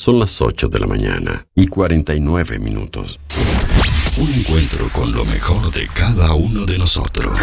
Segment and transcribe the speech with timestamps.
[0.00, 3.20] Son las 8 de la mañana y 49 minutos.
[4.16, 7.38] Un encuentro con lo mejor de cada uno de nosotros.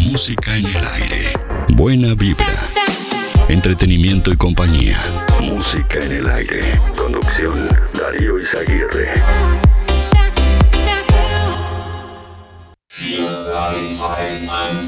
[0.00, 1.32] Música en el aire.
[1.70, 2.54] Buena vibra.
[3.48, 4.98] Entretenimiento y compañía.
[5.40, 6.60] Música en el aire.
[6.94, 9.14] Conducción Darío Izaguirre.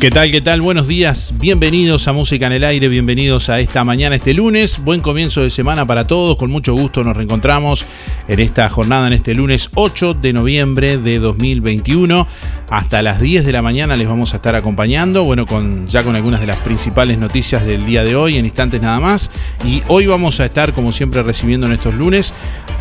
[0.01, 0.31] ¿Qué tal?
[0.31, 0.63] ¿Qué tal?
[0.63, 1.35] Buenos días.
[1.39, 4.83] Bienvenidos a Música en el Aire, bienvenidos a esta mañana, este lunes.
[4.83, 6.37] Buen comienzo de semana para todos.
[6.37, 7.85] Con mucho gusto nos reencontramos
[8.29, 12.27] en esta jornada, en este lunes 8 de noviembre de 2021.
[12.71, 16.17] Hasta las 10 de la mañana les vamos a estar acompañando, bueno, con, ya con
[16.17, 19.31] algunas de las principales noticias del día de hoy, en instantes nada más.
[19.65, 22.33] Y hoy vamos a estar, como siempre, recibiendo en estos lunes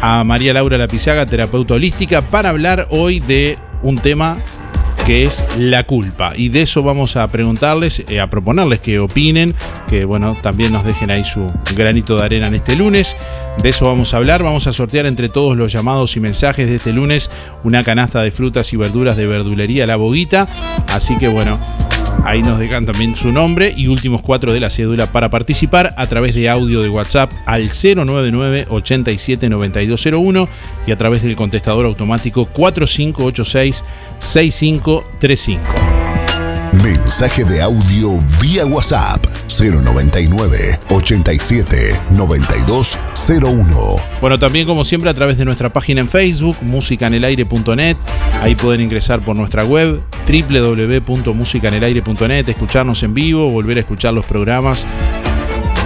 [0.02, 4.38] a María Laura Lapizaga, terapeuta holística, para hablar hoy de un tema
[5.09, 6.34] que es la culpa.
[6.36, 9.55] Y de eso vamos a preguntarles, eh, a proponerles que opinen,
[9.90, 13.18] que bueno, también nos dejen ahí su granito de arena en este lunes.
[13.63, 14.44] De eso vamos a hablar.
[14.44, 17.32] Vamos a sortear entre todos los llamados y mensajes de este lunes
[17.63, 20.48] una canasta de frutas y verduras de verdulería La Boguita.
[20.90, 21.57] Así que bueno,
[22.23, 26.07] Ahí nos dejan también su nombre y últimos cuatro de la cédula para participar a
[26.07, 30.49] través de audio de WhatsApp al 099 87 9201
[30.85, 33.84] y a través del contestador automático 4586
[34.20, 35.88] 6535.
[36.73, 39.25] Mensaje de audio vía WhatsApp
[39.59, 43.98] 099 87 9201.
[44.21, 47.97] Bueno, también como siempre a través de nuestra página en Facebook, musicanelaire.net.
[48.41, 54.85] Ahí pueden ingresar por nuestra web www.musicanelaire.net, escucharnos en vivo, volver a escuchar los programas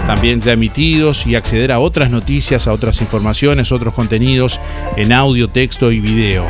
[0.05, 4.59] también ya emitidos y acceder a otras noticias, a otras informaciones, otros contenidos
[4.97, 6.45] en audio, texto y video.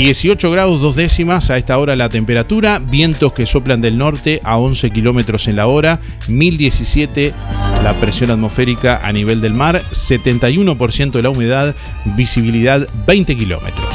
[0.00, 4.56] 18 grados dos décimas a esta hora la temperatura, vientos que soplan del norte a
[4.56, 7.34] 11 kilómetros en la hora, 1017
[7.84, 11.74] la presión atmosférica a nivel del mar, 71% de la humedad,
[12.16, 13.94] visibilidad 20 kilómetros.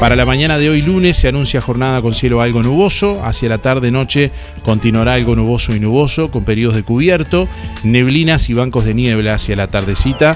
[0.00, 3.58] Para la mañana de hoy lunes se anuncia jornada con cielo algo nuboso, hacia la
[3.58, 4.32] tarde-noche
[4.64, 7.48] continuará algo nuboso y nuboso con periodos de cubierto,
[7.84, 10.34] neblinas y bancos de niebla hacia la tardecita,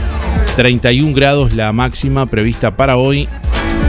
[0.54, 3.28] 31 grados la máxima prevista para hoy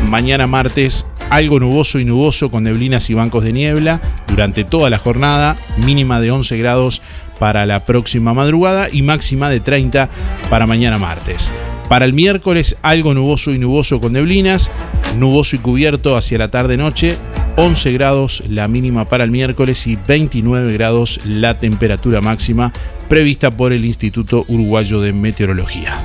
[0.08, 4.98] Mañana martes algo nuboso y nuboso con neblinas y bancos de niebla durante toda la
[4.98, 7.02] jornada, mínima de 11 grados
[7.40, 10.10] para la próxima madrugada y máxima de 30
[10.50, 11.52] para mañana martes.
[11.88, 14.72] Para el miércoles algo nuboso y nuboso con neblinas,
[15.18, 17.18] nuboso y cubierto hacia la tarde-noche,
[17.56, 22.72] 11 grados la mínima para el miércoles y 29 grados la temperatura máxima
[23.08, 26.00] prevista por el Instituto Uruguayo de Meteorología.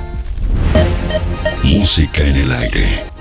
[1.62, 3.13] Música en el aire.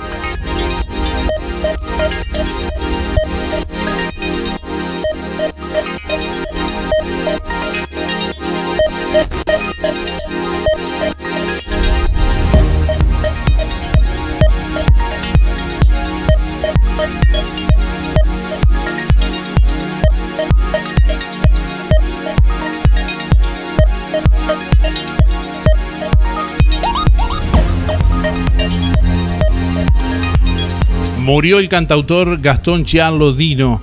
[31.34, 33.82] Murió el cantautor Gastón Chiarlo Dino,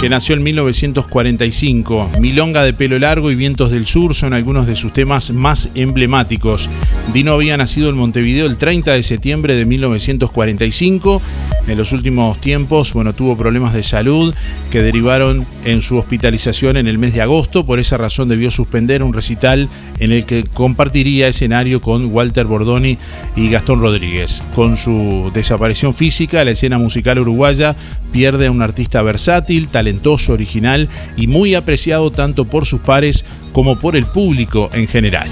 [0.00, 2.12] que nació en 1945.
[2.18, 6.70] Milonga de pelo largo y vientos del sur son algunos de sus temas más emblemáticos.
[7.12, 11.20] Dino había nacido en Montevideo el 30 de septiembre de 1945.
[11.66, 14.32] En los últimos tiempos, bueno, tuvo problemas de salud
[14.70, 17.66] que derivaron en su hospitalización en el mes de agosto.
[17.66, 19.68] Por esa razón debió suspender un recital
[19.98, 22.98] en el que compartiría escenario con Walter Bordoni
[23.34, 24.44] y Gastón Rodríguez.
[24.54, 27.74] Con su desaparición física, la escena musical uruguaya
[28.12, 33.76] pierde a un artista versátil, talentoso, original y muy apreciado tanto por sus pares como
[33.76, 35.28] por el público en general.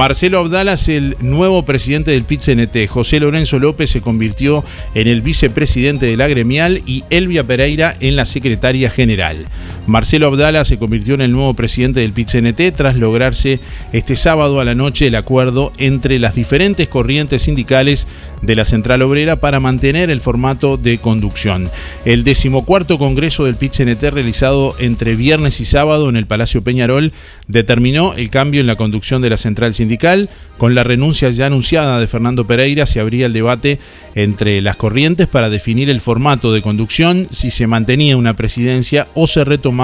[0.00, 2.88] Marcelo Abdala es el nuevo presidente del PIT-CNT.
[2.88, 4.64] José Lorenzo López se convirtió
[4.94, 9.44] en el vicepresidente de la gremial y Elvia Pereira en la secretaria general.
[9.90, 13.58] Marcelo Abdala se convirtió en el nuevo presidente del PIT-CNT tras lograrse
[13.92, 18.06] este sábado a la noche el acuerdo entre las diferentes corrientes sindicales
[18.40, 21.68] de la Central Obrera para mantener el formato de conducción.
[22.04, 27.12] El decimocuarto congreso del PIT-CNT realizado entre viernes y sábado en el Palacio Peñarol
[27.48, 30.30] determinó el cambio en la conducción de la Central Sindical.
[30.56, 33.78] Con la renuncia ya anunciada de Fernando Pereira se abría el debate
[34.14, 39.26] entre las corrientes para definir el formato de conducción, si se mantenía una presidencia o
[39.26, 39.79] se retomaba,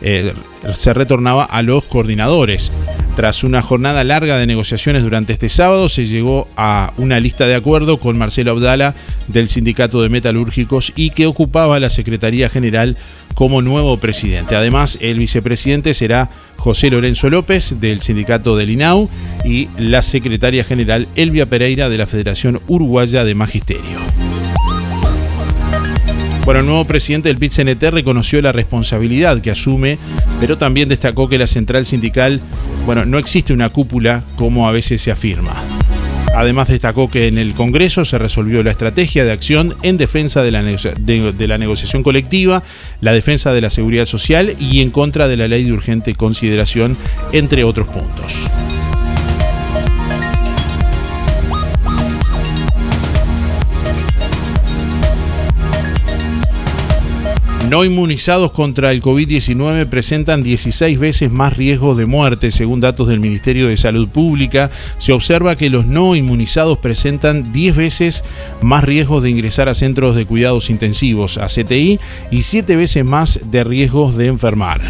[0.00, 0.32] eh,
[0.74, 2.72] se retornaba a los coordinadores.
[3.16, 7.56] Tras una jornada larga de negociaciones durante este sábado, se llegó a una lista de
[7.56, 8.94] acuerdo con Marcelo Abdala
[9.26, 12.96] del Sindicato de Metalúrgicos y que ocupaba la Secretaría General
[13.34, 14.54] como nuevo presidente.
[14.54, 19.08] Además, el vicepresidente será José Lorenzo López del sindicato del INAU
[19.44, 23.98] y la secretaria general Elvia Pereira de la Federación Uruguaya de Magisterio.
[26.48, 27.52] Bueno, el nuevo presidente del pit
[27.92, 29.98] reconoció la responsabilidad que asume,
[30.40, 32.40] pero también destacó que la central sindical,
[32.86, 35.52] bueno, no existe una cúpula como a veces se afirma.
[36.34, 40.50] Además destacó que en el Congreso se resolvió la estrategia de acción en defensa de
[40.50, 42.62] la, negociación colectiva,
[43.02, 46.96] la defensa de la seguridad social y en contra de la ley de urgente consideración,
[47.34, 48.48] entre otros puntos.
[57.68, 63.20] No inmunizados contra el COVID-19 presentan 16 veces más riesgos de muerte, según datos del
[63.20, 64.70] Ministerio de Salud Pública.
[64.96, 68.24] Se observa que los no inmunizados presentan 10 veces
[68.62, 72.00] más riesgos de ingresar a centros de cuidados intensivos, a CTI,
[72.30, 74.80] y 7 veces más de riesgos de enfermar.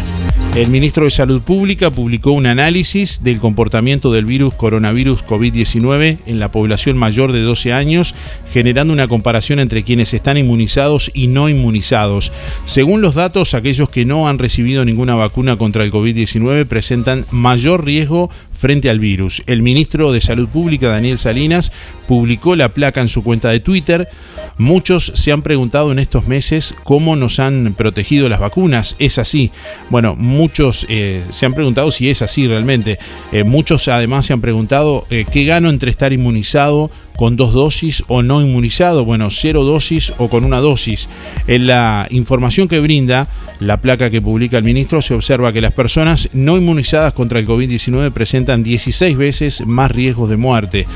[0.55, 6.39] El ministro de Salud Pública publicó un análisis del comportamiento del virus coronavirus COVID-19 en
[6.39, 8.15] la población mayor de 12 años,
[8.51, 12.31] generando una comparación entre quienes están inmunizados y no inmunizados.
[12.65, 17.85] Según los datos, aquellos que no han recibido ninguna vacuna contra el COVID-19 presentan mayor
[17.85, 18.29] riesgo
[18.59, 19.41] frente al virus.
[19.47, 21.71] El ministro de Salud Pública, Daniel Salinas,
[22.07, 24.09] publicó la placa en su cuenta de Twitter.
[24.57, 28.97] Muchos se han preguntado en estos meses cómo nos han protegido las vacunas.
[28.99, 29.51] Es así.
[29.89, 32.99] Bueno, muchos eh, se han preguntado si es así realmente.
[33.31, 38.01] Eh, muchos además se han preguntado eh, qué gano entre estar inmunizado con dos dosis
[38.07, 41.09] o no inmunizado, bueno, cero dosis o con una dosis.
[41.47, 43.27] En la información que brinda
[43.59, 47.45] la placa que publica el ministro se observa que las personas no inmunizadas contra el
[47.45, 50.87] COVID-19 presentan 16 veces más riesgos de muerte,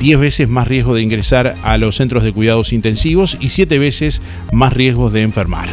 [0.00, 4.20] 10 veces más riesgo de ingresar a los centros de cuidados intensivos y 7 veces
[4.50, 5.68] más riesgos de enfermar.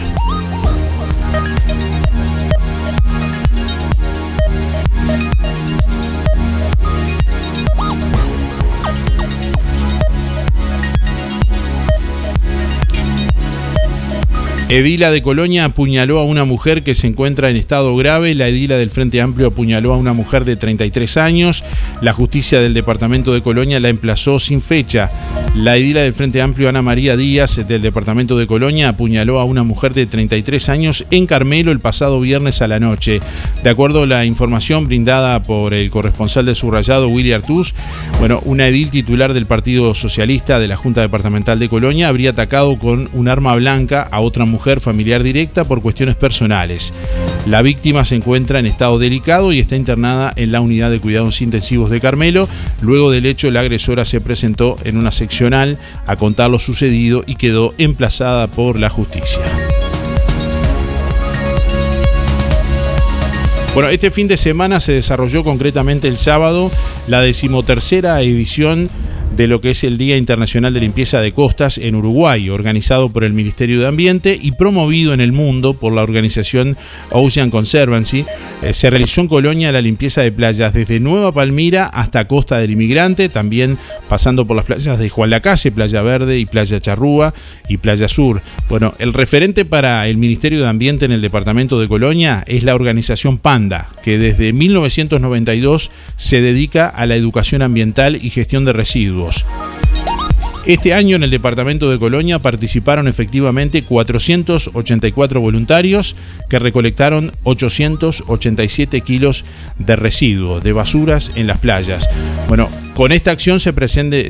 [14.68, 18.34] Edila de Colonia apuñaló a una mujer que se encuentra en estado grave.
[18.34, 21.64] La edila del Frente Amplio apuñaló a una mujer de 33 años.
[22.02, 25.12] La justicia del departamento de Colonia la emplazó sin fecha.
[25.56, 29.63] La edila del Frente Amplio, Ana María Díaz, del departamento de Colonia, apuñaló a una
[29.63, 33.22] mujer de 33 años en Carmelo el pasado viernes a la noche.
[33.63, 37.74] De acuerdo a la información brindada por el corresponsal de subrayado, Willy Artús,
[38.19, 42.78] bueno, una edil titular del Partido Socialista de la Junta Departamental de Colonia habría atacado
[42.78, 46.94] con un arma blanca a otra mujer familiar directa por cuestiones personales.
[47.48, 51.42] La víctima se encuentra en estado delicado y está internada en la unidad de cuidados
[51.42, 52.50] intensivos de Carmelo.
[52.81, 55.12] Luego del hecho, la agresora se presentó en una
[55.53, 59.42] a contar lo sucedido y quedó emplazada por la justicia.
[63.74, 66.71] Bueno, este fin de semana se desarrolló concretamente el sábado
[67.07, 68.89] la decimotercera edición
[69.36, 73.24] de lo que es el Día Internacional de Limpieza de Costas en Uruguay, organizado por
[73.24, 76.78] el Ministerio de Ambiente y promovido en el mundo por la organización
[77.12, 78.26] Ocean Conservancy.
[78.62, 82.72] Eh, se realizó en Colonia la limpieza de playas desde Nueva Palmira hasta Costa del
[82.72, 83.78] Inmigrante, también
[84.08, 87.34] pasando por las playas de Juan Lacase, Playa Verde y Playa Charrúa
[87.68, 88.42] y Playa Sur.
[88.69, 92.76] Bueno, el referente para el Ministerio de Ambiente en el departamento de Colonia es la
[92.76, 99.25] organización Panda, que desde 1992 se dedica a la educación ambiental y gestión de residuos.
[100.66, 106.16] Este año en el departamento de Colonia participaron efectivamente 484 voluntarios
[106.50, 109.46] que recolectaron 887 kilos
[109.78, 112.10] de residuos, de basuras en las playas.
[112.48, 113.74] Bueno, con esta acción se,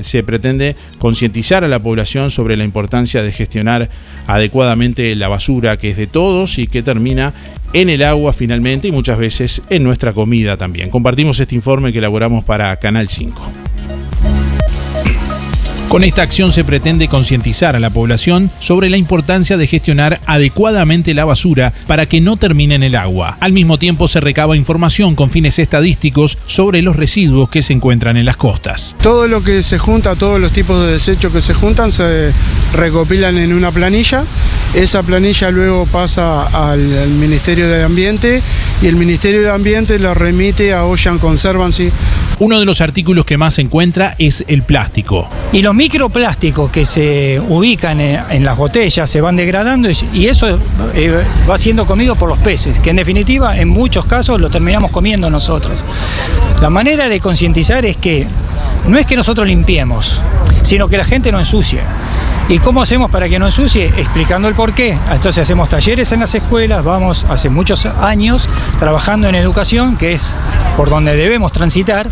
[0.03, 3.89] se pretende concientizar a la población sobre la importancia de gestionar
[4.27, 7.33] adecuadamente la basura que es de todos y que termina
[7.71, 10.89] en el agua finalmente y muchas veces en nuestra comida también.
[10.89, 13.64] Compartimos este informe que elaboramos para Canal 5.
[15.95, 21.13] Con esta acción se pretende concientizar a la población sobre la importancia de gestionar adecuadamente
[21.13, 23.37] la basura para que no termine en el agua.
[23.39, 28.17] Al mismo tiempo se recaba información con fines estadísticos sobre los residuos que se encuentran
[28.17, 28.93] en las costas.
[29.01, 32.33] Todo lo que se junta, todos los tipos de desechos que se juntan se
[32.73, 34.25] recopilan en una planilla.
[34.73, 38.41] Esa planilla luego pasa al, Ministerio de Ambiente
[38.81, 41.89] y el Ministerio de Ambiente la remite a Ocean Conservancy
[42.39, 45.29] Uno de los artículos que más se encuentra es el plástico.
[45.53, 50.59] Y los microplásticos que se ubican en, las botellas se van degradando y, eso
[50.93, 54.91] eh, va siendo comido por los peces, que en definitiva en muchos casos lo terminamos
[54.91, 55.85] comiendo nosotros.
[56.61, 58.27] La manera de concientizar es que
[58.87, 60.21] no es que nosotros limpiemos,
[60.61, 61.79] sino que la gente no ensucie.
[62.47, 63.87] ¿Y cómo hacemos para que no ensucie?
[63.97, 64.95] Explicando el por qué.
[65.11, 68.47] Entonces hacemos talleres en las escuelas, vamos hace muchos años
[68.77, 70.37] trabajando en educación, que es
[70.77, 72.07] por donde debemos transitar,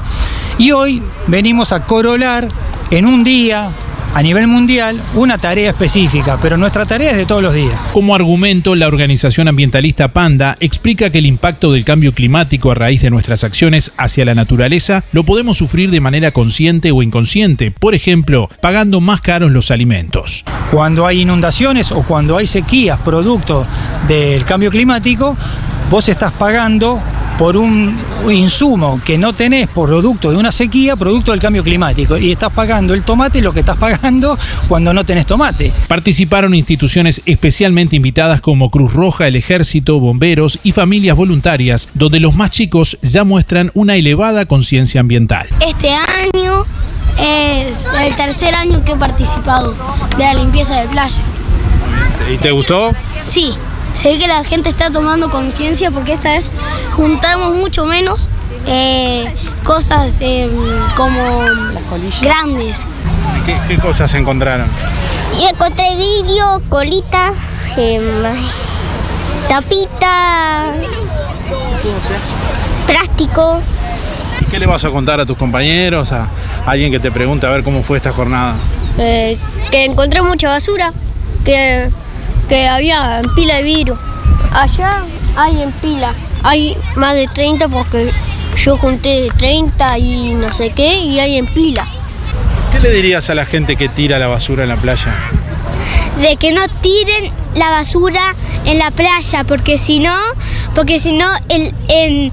[0.58, 2.48] y hoy venimos a corolar
[2.90, 3.70] en un día
[4.13, 7.74] a nivel mundial una tarea específica, pero nuestra tarea es de todos los días.
[7.91, 13.01] Como argumento, la organización ambientalista Panda explica que el impacto del cambio climático a raíz
[13.01, 17.96] de nuestras acciones hacia la naturaleza lo podemos sufrir de manera consciente o inconsciente, por
[17.96, 20.46] ejemplo, pagando más caros los alimentos.
[20.72, 23.65] Cuando hay inundaciones o cuando hay sequías producto
[24.08, 25.36] del cambio climático,
[25.89, 27.01] vos estás pagando
[27.38, 27.98] por un
[28.30, 32.18] insumo que no tenés por producto de una sequía, producto del cambio climático.
[32.18, 34.38] Y estás pagando el tomate lo que estás pagando
[34.68, 35.72] cuando no tenés tomate.
[35.88, 42.36] Participaron instituciones especialmente invitadas como Cruz Roja, el Ejército, bomberos y familias voluntarias, donde los
[42.36, 45.48] más chicos ya muestran una elevada conciencia ambiental.
[45.66, 46.66] Este año
[47.20, 49.75] es el tercer año que he participado
[50.18, 51.24] de la limpieza de playa.
[52.32, 52.92] ¿Y te gustó?
[53.25, 53.54] Sí.
[53.93, 56.51] Sé que la gente está tomando conciencia porque esta vez
[56.95, 58.29] juntamos mucho menos
[58.65, 59.33] eh,
[59.63, 60.50] cosas em,
[60.95, 61.21] como
[62.21, 62.85] grandes.
[63.67, 64.67] ¿Qué, cosas encontraron?
[65.39, 67.33] Yo encontré vidrio, colita,
[67.77, 68.03] em,
[69.47, 70.73] tapita,
[72.88, 73.62] plástico.
[74.50, 76.27] ¿Qué le vas a contar a tus compañeros, a
[76.65, 78.55] alguien que te pregunte a ver cómo fue esta jornada?
[78.97, 79.38] Eh,
[79.71, 80.93] que encontré mucha basura,
[81.43, 81.89] que
[82.47, 83.97] que había en pila de vidrio.
[84.53, 85.03] Allá
[85.35, 88.12] hay en pila, hay más de 30 porque
[88.55, 91.85] yo junté 30 y no sé qué y hay en pila.
[92.71, 95.13] ¿Qué le dirías a la gente que tira la basura en la playa?
[96.21, 98.21] De que no tiren la basura
[98.65, 100.15] en la playa porque si no,
[100.75, 102.31] porque si no eh,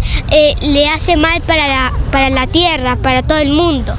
[0.63, 3.95] le hace mal para la, para la tierra, para todo el mundo.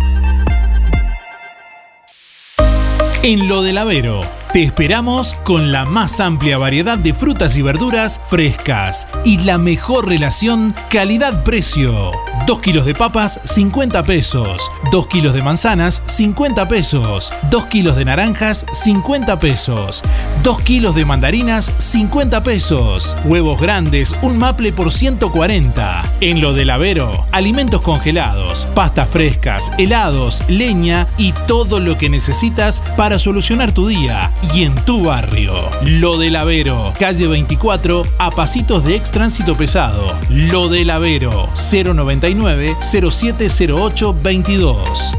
[3.24, 4.20] En lo del Avero,
[4.52, 10.06] te esperamos con la más amplia variedad de frutas y verduras frescas y la mejor
[10.06, 12.12] relación calidad-precio.
[12.46, 14.70] 2 kilos de papas, 50 pesos.
[14.90, 17.32] 2 kilos de manzanas, 50 pesos.
[17.50, 20.02] 2 kilos de naranjas, 50 pesos.
[20.42, 23.16] 2 kilos de mandarinas, 50 pesos.
[23.24, 26.02] Huevos grandes, un maple por 140.
[26.20, 32.82] En lo del Avero, alimentos congelados, pastas frescas, helados, leña y todo lo que necesitas
[32.96, 35.54] para solucionar tu día y en tu barrio.
[35.84, 40.14] Lo del Avero, calle 24, a pasitos de ex tránsito pesado.
[40.28, 45.12] Lo del Avero, 099 0708 22.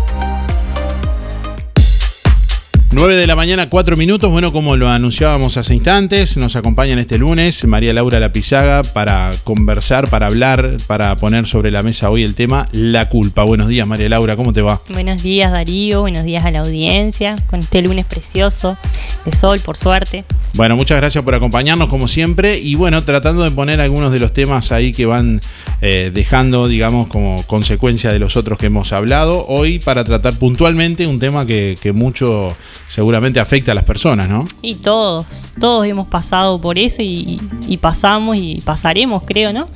[2.93, 4.29] 9 de la mañana, 4 minutos.
[4.29, 10.07] Bueno, como lo anunciábamos hace instantes, nos acompañan este lunes María Laura Lapizaga para conversar,
[10.11, 13.45] para hablar, para poner sobre la mesa hoy el tema La culpa.
[13.45, 14.79] Buenos días, María Laura, ¿cómo te va?
[14.89, 16.01] Buenos días, Darío.
[16.01, 18.77] Buenos días a la audiencia con este lunes precioso
[19.25, 20.23] de sol, por suerte.
[20.53, 24.33] Bueno, muchas gracias por acompañarnos como siempre y bueno, tratando de poner algunos de los
[24.33, 25.41] temas ahí que van
[25.81, 31.07] eh, dejando, digamos, como consecuencia de los otros que hemos hablado, hoy para tratar puntualmente
[31.07, 32.55] un tema que, que mucho
[32.93, 34.47] seguramente afecta a las personas, ¿no?
[34.61, 39.67] Y todos, todos hemos pasado por eso y, y pasamos y pasaremos, creo, ¿no?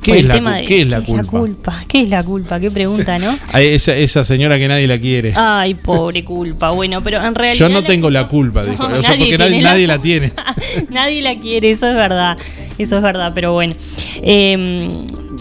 [0.00, 1.84] ¿Qué, es la, ¿qué es la culpa?
[1.86, 2.58] ¿Qué es la culpa?
[2.58, 3.38] ¿Qué pregunta, no?
[3.58, 5.34] esa, esa, señora que nadie la quiere.
[5.36, 6.70] Ay, pobre culpa.
[6.70, 7.58] Bueno, pero en realidad.
[7.58, 8.82] Yo no tengo la culpa, dijo.
[8.82, 9.98] o sea, porque nadie, nadie, la...
[9.98, 10.32] tiene.
[10.88, 12.38] nadie la quiere, eso es verdad.
[12.78, 13.74] Eso es verdad, pero bueno.
[14.22, 14.88] Eh,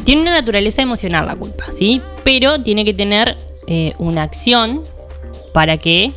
[0.03, 2.01] tiene una naturaleza emocional la culpa, ¿sí?
[2.25, 3.37] Pero tiene que tener
[3.67, 4.81] eh, una acción
[5.53, 6.11] para que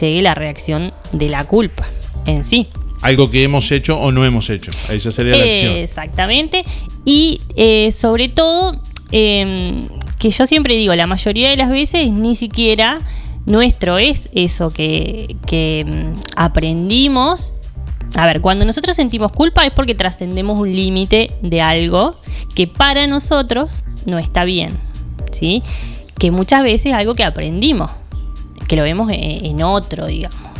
[0.00, 1.86] llegue la reacción de la culpa
[2.26, 2.68] en sí
[3.02, 4.70] algo que hemos hecho o no hemos hecho.
[4.88, 5.76] Esa sería la acción.
[5.76, 6.64] Exactamente.
[7.04, 9.80] Y eh, sobre todo, em,
[10.18, 13.00] que yo siempre digo, la mayoría de las veces ni siquiera
[13.46, 17.54] nuestro es eso que, que em, aprendimos.
[18.14, 22.16] A ver, cuando nosotros sentimos culpa es porque trascendemos un límite de algo
[22.54, 24.78] que para nosotros no está bien.
[25.32, 25.62] ¿Sí?
[26.18, 27.90] Que muchas veces es algo que aprendimos,
[28.68, 30.50] que lo vemos en otro, digamos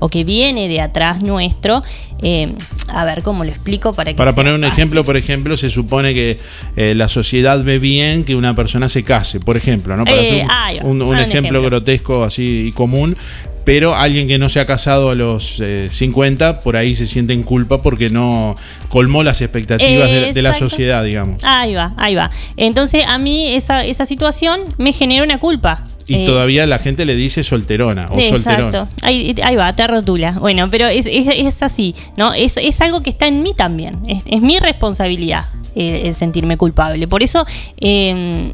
[0.00, 1.82] o que viene de atrás nuestro.
[2.22, 2.48] Eh,
[2.88, 4.16] a ver cómo lo explico para que.
[4.16, 6.38] Para poner un ejemplo, por ejemplo, se supone que
[6.76, 10.04] eh, la sociedad ve bien que una persona se case, por ejemplo, ¿no?
[10.04, 10.46] Para eh,
[10.82, 13.16] un, ejemplo, grotesco así y común,
[13.64, 17.42] pero alguien que no se ha casado a los 50 por ahí se siente en
[17.42, 18.54] culpa porque no
[18.88, 21.42] colmó las expectativas de, la sociedad, digamos.
[21.42, 22.30] Ahí va, ahí va.
[22.56, 25.84] Entonces a mí esa, esa situación me genera una culpa.
[26.06, 28.88] Y eh, todavía la gente le dice solterona o exacto.
[29.02, 30.32] Ahí, ahí, va, te rotula.
[30.32, 32.34] Bueno, pero es, es, así, ¿no?
[32.34, 34.02] Es, es, algo que está en mí también.
[34.06, 37.08] Es, mi responsabilidad eh, el sentirme culpable.
[37.08, 37.46] Por eso
[37.80, 38.52] eh,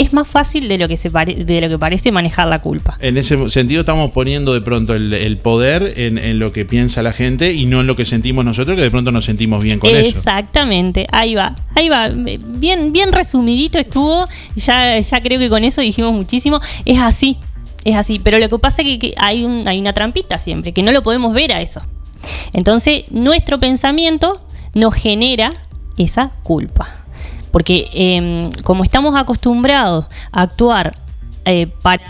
[0.00, 2.96] es más fácil de lo que se de lo que parece manejar la culpa.
[3.00, 7.52] En ese sentido estamos poniendo de pronto el, poder en, lo que piensa la gente
[7.52, 10.18] y no en lo que sentimos nosotros, que de pronto nos sentimos bien con eso.
[10.18, 12.08] Exactamente, ahí va, ahí va.
[12.08, 14.26] Bien, bien resumidito estuvo,
[14.56, 16.60] ya, ya creo que con eso dijimos muchísimo.
[16.86, 17.36] Es así,
[17.84, 18.20] es así.
[18.24, 21.02] Pero lo que pasa es que, hay, un, hay una trampita siempre, que no lo
[21.02, 21.82] podemos ver a eso.
[22.54, 24.42] Entonces, nuestro pensamiento
[24.72, 25.52] nos genera
[25.98, 26.99] esa culpa.
[27.50, 30.96] Porque em, como estamos acostumbrados a actuar
[31.44, 32.02] eh, para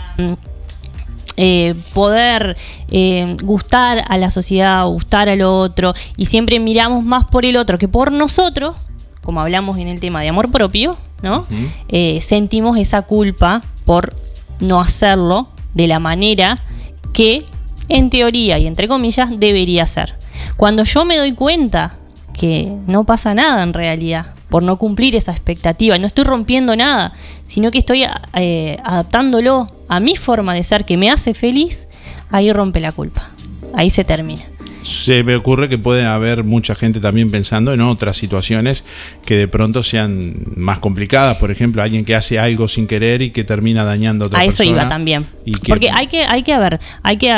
[1.37, 2.57] eh, poder
[2.89, 7.77] eh, gustar a la sociedad, gustar al otro, y siempre miramos más por el otro
[7.77, 8.75] que por nosotros,
[9.23, 11.45] como hablamos en el tema de amor propio, ¿no?
[12.19, 14.15] sentimos esa culpa por
[14.59, 16.59] no hacerlo de la manera
[17.13, 17.45] que
[17.89, 20.15] en teoría y entre comillas debería ser.
[20.57, 21.97] Cuando yo me doy cuenta
[22.33, 25.97] que no pasa nada en realidad, por no cumplir esa expectativa.
[25.97, 27.13] No estoy rompiendo nada,
[27.45, 28.03] sino que estoy
[28.35, 31.87] eh, adaptándolo a mi forma de ser que me hace feliz,
[32.29, 33.31] ahí rompe la culpa.
[33.73, 34.41] Ahí se termina.
[34.81, 38.83] Se me ocurre que puede haber mucha gente también pensando en otras situaciones
[39.25, 41.37] que de pronto sean más complicadas.
[41.37, 44.43] Por ejemplo, alguien que hace algo sin querer y que termina dañando a otra A
[44.43, 45.27] eso iba también.
[45.65, 47.31] Porque hay que, hay que, ver, hay que,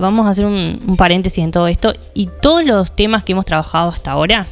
[0.00, 1.92] vamos a hacer un paréntesis en todo esto.
[2.14, 4.46] Y todos los temas que hemos trabajado hasta ahora,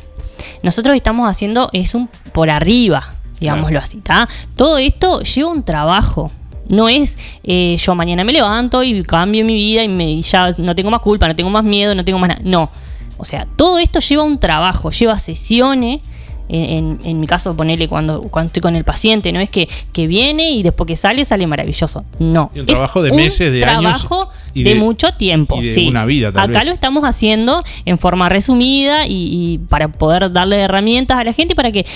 [0.63, 4.29] nosotros estamos haciendo es un por arriba, digámoslo así, ¿está?
[4.57, 6.31] Todo esto lleva un trabajo.
[6.67, 10.75] No es eh, yo mañana me levanto y cambio mi vida y me, ya no
[10.75, 12.41] tengo más culpa, no tengo más miedo, no tengo más nada.
[12.43, 12.71] No.
[13.19, 16.01] O sea, todo esto lleva un trabajo, lleva sesiones
[16.49, 20.51] en, mi caso, ponerle cuando, cuando estoy con el paciente, no es que, que viene
[20.51, 22.05] y después que sale, sale maravilloso.
[22.19, 22.51] No.
[22.55, 25.61] un trabajo de meses, de trabajo de, mucho tiempo.
[25.63, 31.19] Y una vida, Acá lo estamos haciendo en forma resumida y, para poder darle herramientas
[31.19, 31.87] a la gente para que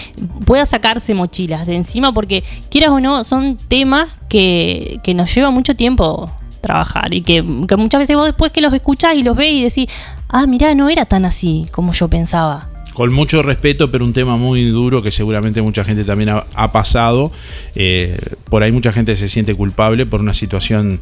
[0.45, 5.51] pueda sacarse mochilas de encima, porque quieras o no, son temas que, que nos lleva
[5.51, 6.31] mucho tiempo
[6.61, 9.63] trabajar y que, que, muchas veces vos después que los escuchás y los ves y
[9.63, 9.87] decís,
[10.29, 14.37] ah, mirá, no era tan así como yo pensaba con mucho respeto, pero un tema
[14.37, 17.31] muy duro que seguramente mucha gente también ha, pasado.
[17.77, 18.19] Eh,
[18.51, 21.01] por ahí mucha gente se siente culpable por una situación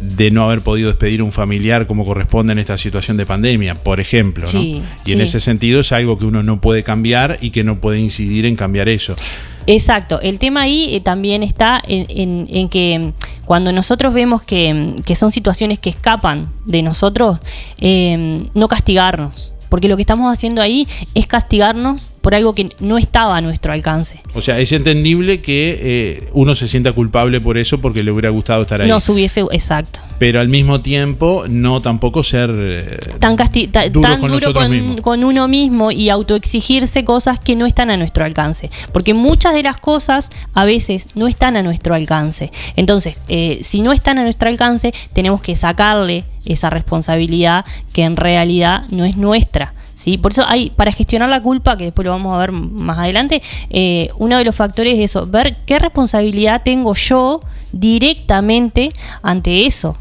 [0.00, 3.74] de no haber podido despedir a un familiar como corresponde en esta situación de pandemia,
[3.74, 4.46] por ejemplo.
[4.54, 7.98] y en ese sentido es algo que uno no puede cambiar y que no puede
[7.98, 9.14] incidir en cambiar eso.
[9.66, 13.12] Exacto, el tema ahí eh, también está en, que
[13.44, 17.38] cuando nosotros vemos que, son situaciones que escapan de nosotros,
[17.78, 22.96] eh, no castigarnos porque lo que estamos haciendo ahí es castigarnos por algo que no
[22.96, 24.20] estaba a nuestro alcance.
[24.32, 28.28] O sea, es entendible que eh, uno se sienta culpable por eso porque le hubiera
[28.28, 28.88] gustado estar ahí.
[28.88, 34.20] Nos hubiese, exacto, pero al mismo tiempo no tampoco ser eh, tan, casti ta- tan
[34.20, 34.52] con duro
[35.02, 38.70] con uno mismo y autoexigirse cosas que no están a nuestro alcance.
[38.92, 42.52] Porque muchas de las cosas a veces no están a nuestro alcance.
[42.76, 48.16] Entonces, eh, si no están a nuestro alcance, tenemos que sacarle esa responsabilidad que en
[48.16, 49.74] realidad no es nuestra.
[50.04, 50.18] ¿Sí?
[50.18, 53.40] Por eso hay, para gestionar la culpa, que después lo vamos a ver más adelante,
[53.70, 57.40] eh, uno de los factores es eso, ver qué responsabilidad tengo yo
[57.72, 59.96] directamente ante eso.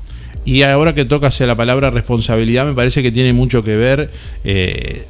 [0.45, 4.11] Y ahora que tocas la palabra responsabilidad, me parece que tiene mucho que ver
[4.43, 5.07] eh,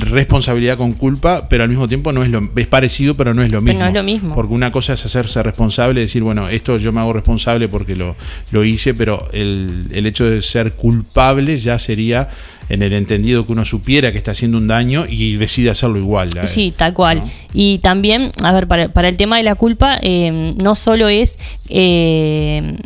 [0.00, 3.52] responsabilidad con culpa, pero al mismo tiempo no es lo es parecido, pero no es
[3.52, 3.80] lo Pero mismo.
[3.82, 4.34] no es lo mismo.
[4.34, 8.16] Porque una cosa es hacerse responsable, decir, bueno, esto yo me hago responsable porque lo,
[8.50, 12.28] lo hice, pero el, el hecho de ser culpable ya sería
[12.68, 16.30] en el entendido que uno supiera que está haciendo un daño y decide hacerlo igual.
[16.36, 16.46] eh.
[16.46, 17.22] Sí, tal cual.
[17.52, 21.38] Y también, a ver, para, para el tema de la culpa, eh, no solo es
[21.68, 22.76] eh,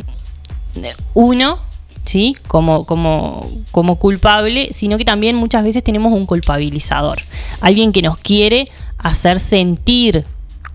[1.13, 1.59] uno,
[2.05, 2.35] ¿sí?
[2.47, 7.19] Como, como, como culpable, sino que también muchas veces tenemos un culpabilizador.
[7.59, 8.67] Alguien que nos quiere
[8.97, 10.25] hacer sentir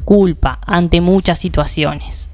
[0.05, 2.29] culpa ante muchas situaciones.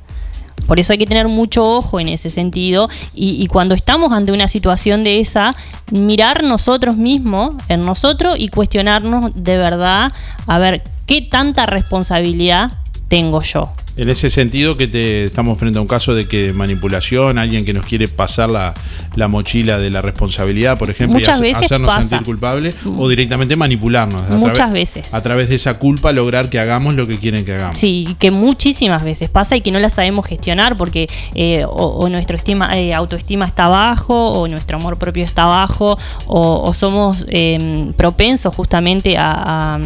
[0.66, 4.48] Por eso hay que tener mucho ojo en ese sentido y, cuando estamos ante una
[4.48, 5.54] situación de esa,
[5.90, 10.12] mirar nosotros mismos, en nosotros y cuestionarnos de verdad,
[10.46, 12.72] a ver, ¿qué tanta responsabilidad
[13.08, 13.72] tengo yo?
[13.94, 17.74] En ese sentido que te estamos frente a un caso de que manipulación, alguien que
[17.74, 18.72] nos quiere pasar la,
[19.16, 22.08] la mochila de la responsabilidad, por ejemplo, Muchas y veces hacernos pasa.
[22.08, 24.30] sentir culpable, o directamente manipularnos.
[24.30, 25.12] a Muchas través- veces.
[25.12, 27.78] A través de esa culpa lograr que hagamos lo que quieren que hagamos.
[27.78, 32.08] Sí, que muchísimas veces pasa y que no la sabemos gestionar porque eh, o, o
[32.08, 37.26] nuestra estima, eh, autoestima está bajo o nuestro amor propio está bajo o, o somos
[37.28, 39.32] eh, propensos justamente a,
[39.76, 39.80] a-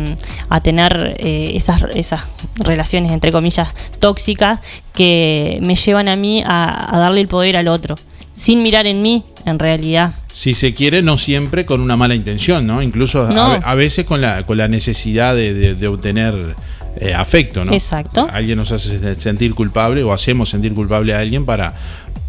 [0.49, 2.21] a tener eh, esas, esas
[2.55, 4.61] relaciones entre comillas tóxicas
[4.95, 7.95] que me llevan a mí a, a darle el poder al otro
[8.33, 10.15] sin mirar en mí en realidad.
[10.31, 12.83] Si se quiere, no siempre con una mala intención, ¿no?
[12.83, 16.55] Incluso a- veces con la, con la necesidad de, de- de obtener
[17.01, 17.73] eh, afecto, ¿no?
[17.73, 18.29] Exacto.
[18.31, 21.75] Alguien nos hace sentir culpable o hacemos sentir culpable a alguien para,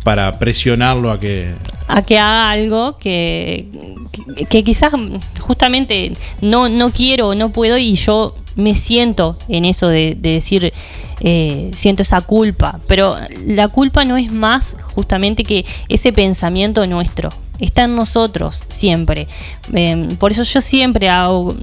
[0.03, 1.53] para presionarlo a que,
[1.89, 3.67] a que haga algo que,
[4.35, 4.93] que, que quizás
[5.39, 10.33] justamente no, no quiero o no puedo y yo me siento en eso de, de
[10.33, 10.73] decir,
[11.21, 13.15] eh, siento esa culpa, pero
[13.45, 19.27] la culpa no es más justamente que ese pensamiento nuestro, está en nosotros siempre.
[19.73, 21.55] Eh, por eso yo siempre hago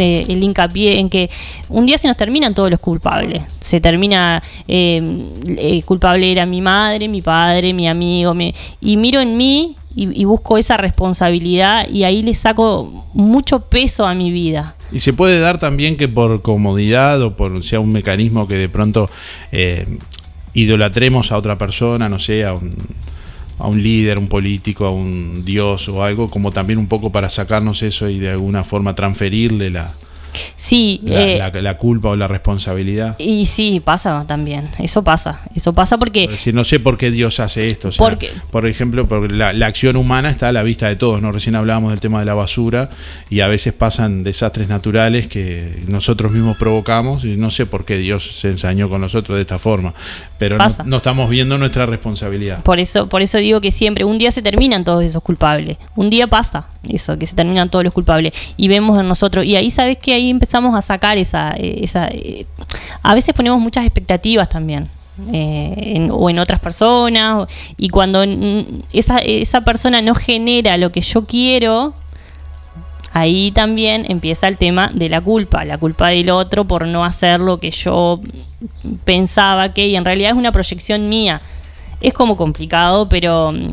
[0.00, 1.30] eh, el hincapié en que
[1.68, 3.42] un día se nos terminan todos los culpables.
[3.60, 5.00] Se termina, eh,
[5.56, 10.20] eh, culpable era mi madre, mi padre, mi amigo, mi- y miro en mí y,
[10.20, 14.76] y busco esa responsabilidad y ahí le saco mucho peso a mi vida.
[14.92, 18.68] Y se puede dar también que por comodidad o por sea un mecanismo que de
[18.68, 19.10] pronto
[19.52, 19.86] eh,
[20.54, 22.74] idolatremos a otra persona, no sé, a un,
[23.58, 27.30] a un líder, un político, a un dios o algo, como también un poco para
[27.30, 29.94] sacarnos eso y de alguna forma transferirle la,
[30.56, 33.16] Sí, la, eh, la- la culpa o la responsabilidad.
[33.18, 34.68] y sí, pasa también.
[34.78, 35.40] Eso pasa.
[35.54, 37.88] Eso pasa porque decir, no sé por qué Dios hace esto.
[37.88, 40.96] o sea, Porque- por ejemplo, porque la, la acción humana está a la vista de
[40.96, 41.20] todos.
[41.22, 41.32] ¿no?
[41.32, 42.90] Recién hablábamos del tema de la basura
[43.30, 47.96] y a veces pasan desastres naturales que nosotros mismos provocamos y no sé por qué
[47.98, 49.94] Dios se ensañó con nosotros de esta forma.
[50.38, 52.62] Pero no, no estamos viendo nuestra responsabilidad.
[52.62, 55.78] Por eso, por eso digo que siempre, un día se terminan todos esos culpables.
[55.96, 58.32] Un día pasa eso, que se terminan todos los culpables.
[58.56, 59.44] Y vemos en nosotros.
[59.44, 61.54] Y ahí sabes que ahí empezamos a sacar esa.
[61.56, 62.46] eh, eh,
[63.02, 64.88] a veces ponemos muchas expectativas también.
[65.32, 67.48] eh, o en otras personas.
[67.76, 68.24] y cuando
[68.92, 71.94] esa, esa persona no genera lo que yo quiero.
[73.14, 77.40] Ahí también empieza el tema de la culpa, la culpa del otro por no hacer
[77.40, 78.20] lo que yo
[79.04, 81.40] pensaba que, y en realidad es una proyección mía.
[82.00, 83.70] Es como complicado, pero mm,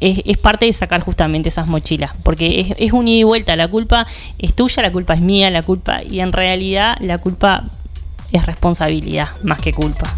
[0.00, 3.56] es, es parte de sacar justamente esas mochilas, porque es, es un ida y vuelta,
[3.56, 4.06] la culpa
[4.38, 7.64] es tuya, la culpa es mía, la culpa, y en realidad la culpa
[8.32, 10.16] es responsabilidad más que culpa.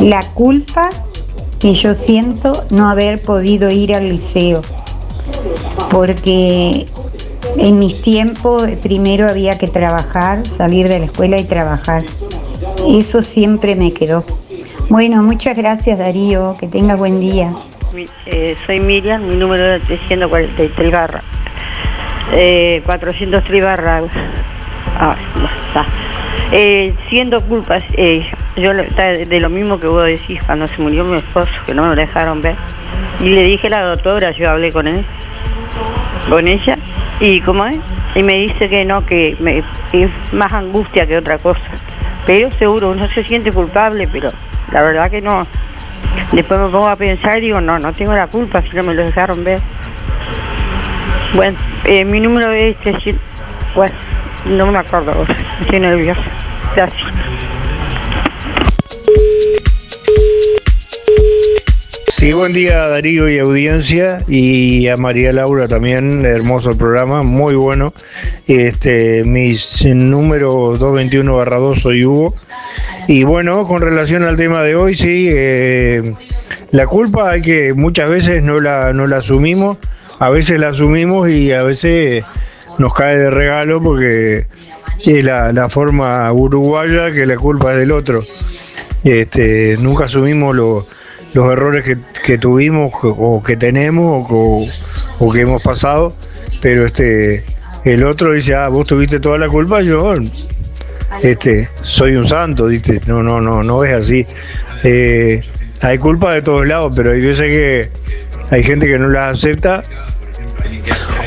[0.00, 0.90] La culpa
[1.58, 4.60] que yo siento no haber podido ir al liceo.
[5.90, 6.86] porque
[7.56, 12.04] en mis tiempos primero había que trabajar, salir de la escuela y trabajar.
[12.88, 14.24] Eso siempre me quedó.
[14.88, 17.52] Bueno, muchas gracias Darío, que tenga buen día.
[18.24, 21.22] Eh, soy Miriam, mi número es 343 barra.
[22.32, 24.02] Eh, 403 barra.
[24.98, 25.14] Ah,
[25.66, 25.84] está.
[26.50, 28.24] Eh, siendo culpas, eh,
[28.56, 31.88] yo de lo mismo que vos decís cuando se murió mi esposo, que no me
[31.88, 32.56] lo dejaron ver.
[33.20, 35.04] Y le dije a la doctora, yo hablé con él,
[36.26, 36.78] con ella,
[37.20, 37.78] y cómo es,
[38.14, 41.60] y me dice que no, que me, es más angustia que otra cosa.
[42.28, 44.28] Pero seguro, uno se siente culpable, pero
[44.70, 45.46] la verdad que no.
[46.30, 48.92] Después me pongo a pensar y digo, no, no tengo la culpa si no me
[48.92, 49.62] lo dejaron ver.
[51.34, 53.18] Bueno, eh, mi número es 300.
[53.74, 53.94] Bueno,
[54.44, 55.24] no me acuerdo
[55.62, 56.20] estoy nerviosa.
[56.76, 57.27] Gracias.
[62.18, 67.94] Sí, buen día Darío y audiencia y a María Laura también, hermoso programa, muy bueno.
[68.48, 72.34] Este, mis números 221 barra 2 soy Hugo.
[73.06, 76.12] Y bueno, con relación al tema de hoy, sí, eh,
[76.72, 79.78] la culpa hay que muchas veces no la, no la asumimos,
[80.18, 82.24] a veces la asumimos y a veces
[82.78, 84.48] nos cae de regalo porque
[85.06, 88.24] es la, forma uruguaya que la culpa es del otro.
[89.04, 90.56] Este, nunca asumimos
[91.34, 91.84] los errores
[92.24, 96.14] que, tuvimos o que tenemos o, que hemos pasado,
[96.60, 97.44] pero este
[97.84, 100.14] el otro dice, ah, vos tuviste toda la culpa, yo
[101.22, 103.00] este soy un santo, ¿viste?
[103.06, 104.26] No, no, no, no es así.
[104.84, 105.40] Eh,
[105.80, 107.90] hay culpa de todos lados, pero hay veces que
[108.50, 109.82] hay gente que no las acepta,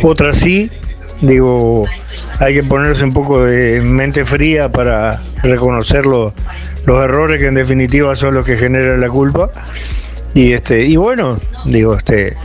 [0.01, 0.69] otras sí,
[1.21, 1.85] digo,
[2.41, 6.33] hay que ponerse un poco de mente fría para reconocer los,
[6.87, 9.51] errores que en definitiva son los que generan la culpa.
[10.33, 12.35] Y este, y bueno, digo, este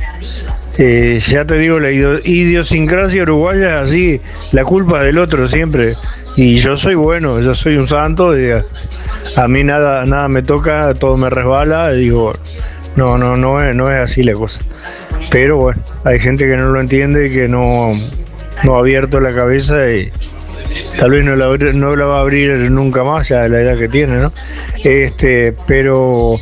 [0.77, 4.21] eh, ya te digo, la idiosincrasia uruguaya es así,
[4.53, 5.95] la culpa del otro siempre.
[6.37, 10.93] Y yo soy bueno, yo soy un santo, y a, mí nada, nada me toca,
[10.93, 12.35] todo me resbala, digo,
[12.97, 14.61] no, no, no es, no es así la cosa.
[15.31, 17.95] Pero bueno, hay gente que no lo entiende y que no,
[18.65, 20.11] no ha abierto la cabeza y
[20.99, 23.79] tal vez no la, no la va a abrir nunca más, ya de la edad
[23.79, 24.33] que tiene, ¿no?
[24.83, 26.37] Este, pero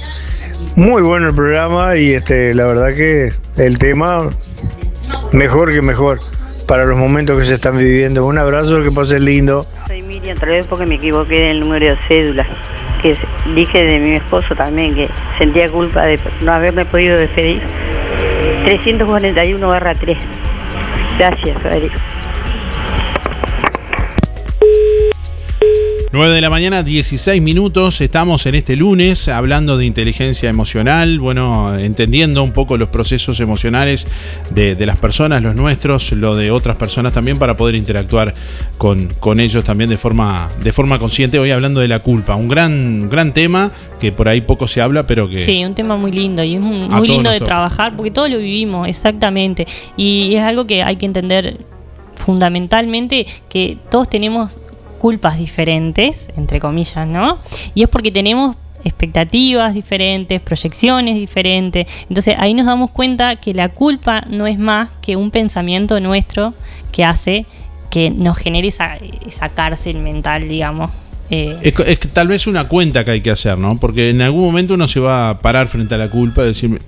[0.76, 4.30] muy bueno el programa y este, la verdad que el tema
[5.32, 6.20] mejor que mejor
[6.66, 8.24] para los momentos que se están viviendo.
[8.26, 9.66] Un abrazo, que pase lindo.
[9.86, 12.46] Soy Miriam, otra vez porque me equivoqué en el número de cédula,
[13.02, 13.16] que
[13.54, 17.62] dije de mi esposo también, que sentía culpa de no haberme podido despedir.
[18.64, 20.16] 341 barra 3.
[21.18, 22.13] Gracias, Federico.
[26.14, 28.00] 9 de la mañana, 16 minutos.
[28.00, 34.06] Estamos en este lunes hablando de inteligencia emocional, bueno, entendiendo un poco los procesos emocionales
[34.54, 38.32] de, las personas, los nuestros, lo de otras personas también, para poder interactuar
[38.78, 41.40] con, con, ellos también de forma, de forma consciente.
[41.40, 45.08] Hoy hablando de la culpa, un gran, gran tema que por ahí poco se habla,
[45.08, 45.40] pero que.
[45.40, 48.86] Sí, un tema muy lindo y es muy lindo de trabajar porque todo lo vivimos,
[48.86, 49.66] exactamente.
[49.96, 51.58] Y es algo que hay que entender
[52.14, 54.60] fundamentalmente que todos tenemos
[55.04, 57.38] culpas diferentes, entre comillas, ¿no?
[57.74, 61.86] Y es porque tenemos expectativas diferentes, proyecciones diferentes.
[62.08, 66.54] Entonces ahí nos damos cuenta que la culpa no es más que un pensamiento nuestro
[66.90, 67.44] que hace
[67.90, 70.90] que nos genere esa, esa cárcel mental, digamos.
[71.28, 71.54] Eh.
[71.60, 73.76] Es, tal vez una cuenta que hay que hacer, ¿no?
[73.76, 76.80] Porque en algún momento uno se va a parar frente a la culpa y decir,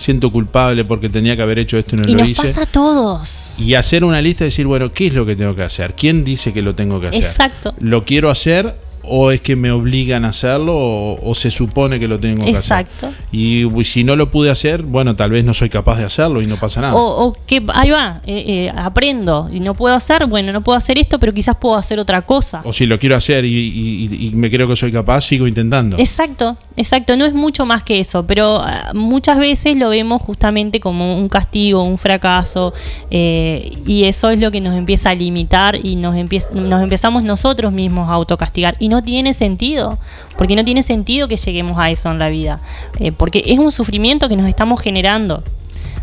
[0.00, 2.42] siento culpable porque tenía que haber hecho esto y no y lo nos hice.
[2.42, 3.54] pasa a todos.
[3.58, 5.94] Y hacer una lista y decir, bueno, ¿qué es lo que tengo que hacer?
[5.94, 7.22] ¿Quién dice que lo tengo que hacer?
[7.22, 7.74] Exacto.
[7.78, 12.18] ¿Lo quiero hacer o es que me obligan a hacerlo o, se supone que lo
[12.18, 13.06] tengo que Exacto.
[13.06, 13.24] hacer.
[13.32, 16.46] Y, si no lo pude hacer, bueno, tal vez no soy capaz de hacerlo y
[16.46, 16.94] no pasa nada.
[16.94, 20.98] O, que ahí va, eh, eh, aprendo y no puedo hacer, bueno, no puedo hacer
[20.98, 22.60] esto, pero quizás puedo hacer otra cosa.
[22.64, 25.96] O si lo quiero hacer y, me creo que soy capaz, sigo intentando.
[25.98, 30.80] Exacto, exacto, no es mucho más que eso, pero ah, muchas veces lo vemos justamente
[30.80, 32.72] como un castigo, un fracaso,
[33.10, 36.14] eh, y eso es lo que nos empieza a limitar y nos,
[36.52, 38.76] nos empezamos nosotros mismos a autocastigar.
[38.78, 39.98] Y no tiene sentido,
[40.36, 42.60] porque no tiene sentido que lleguemos a eso en la vida,
[42.98, 45.42] eh, porque es un sufrimiento que nos estamos generando.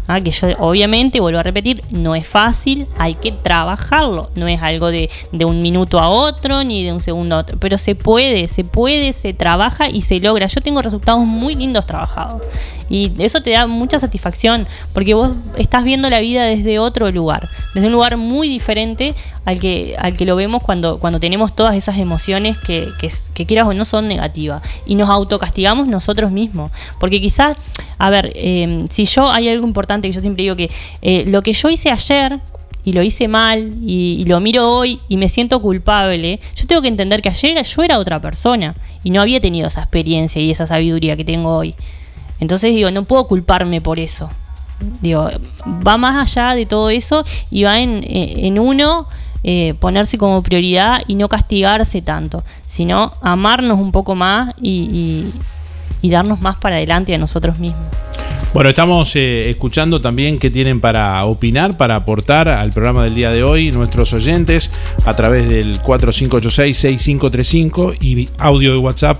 [0.07, 4.61] Ah, que yo obviamente, vuelvo a repetir, no es fácil, hay que trabajarlo, no es
[4.61, 7.93] algo de, de, un minuto a otro ni de un segundo a otro, pero se
[7.93, 10.47] puede, se puede, se trabaja y se logra.
[10.47, 12.41] Yo tengo resultados muy lindos trabajados
[12.89, 17.49] y eso te da mucha satisfacción porque vos estás viendo la vida desde otro lugar,
[17.73, 21.75] desde un lugar muy diferente al que, al que lo vemos cuando, cuando tenemos todas
[21.75, 27.21] esas emociones que, que, quieras o no son negativas y nos autocastigamos nosotros mismos, porque
[27.21, 27.57] quizás,
[27.97, 30.69] a ver, eh, si yo hay algo importante importante que yo siempre digo que
[31.01, 32.39] eh, lo que yo hice ayer
[32.83, 36.81] y lo hice mal y, y lo miro hoy y me siento culpable, yo tengo
[36.81, 40.51] que entender que ayer yo era otra persona y no había tenido esa experiencia y
[40.51, 41.75] esa sabiduría que tengo hoy.
[42.39, 44.29] Entonces digo, no puedo culparme por eso.
[45.01, 45.29] Digo,
[45.85, 49.07] va más allá de todo eso y va en, en uno
[49.43, 55.33] eh, ponerse como prioridad y no castigarse tanto, sino amarnos un poco más y, y-
[56.01, 57.85] y darnos más para adelante a nosotros mismos.
[58.53, 63.29] Bueno, estamos eh, escuchando también qué tienen para opinar, para aportar al programa del día
[63.31, 64.71] de hoy nuestros oyentes
[65.05, 69.19] a través del 4586-6535 y audio de WhatsApp.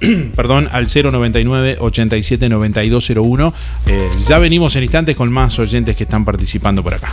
[0.34, 3.52] Perdón, al 099 87 9201.
[3.86, 7.12] Eh, ya venimos en instantes con más oyentes que están participando por acá.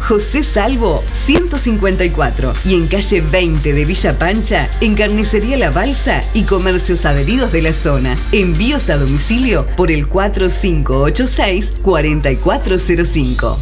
[0.00, 6.42] José Salvo 154 y en calle 20 de Villa Pancha, en Carnicería La Balsa y
[6.42, 8.16] comercios adheridos de la zona.
[8.32, 13.58] Envíos a domicilio por el 4586 4405.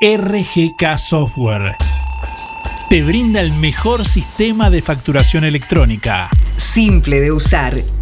[0.00, 1.76] RGK Software.
[2.88, 6.28] Te brinda el mejor sistema de facturación electrónica.
[6.56, 7.74] Simple de usar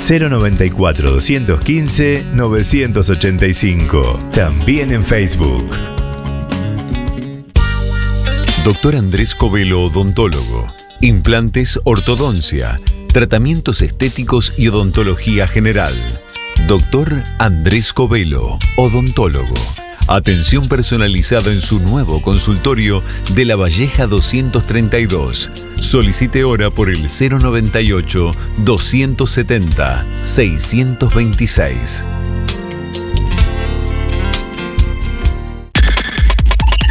[0.00, 4.30] 094 215 985.
[4.32, 5.70] También en Facebook.
[8.64, 10.72] Doctor Andrés Covelo Odontólogo.
[11.00, 12.80] Implantes, ortodoncia,
[13.12, 15.94] tratamientos estéticos y odontología general.
[16.66, 19.54] Doctor Andrés Covelo, odontólogo.
[20.08, 23.02] Atención personalizada en su nuevo consultorio
[23.34, 25.50] de La Valleja 232.
[25.80, 32.04] Solicite hora por el 098 270 626.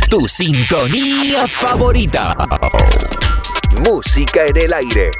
[0.09, 2.35] Tu sintonía favorita.
[3.89, 5.11] Música en el aire.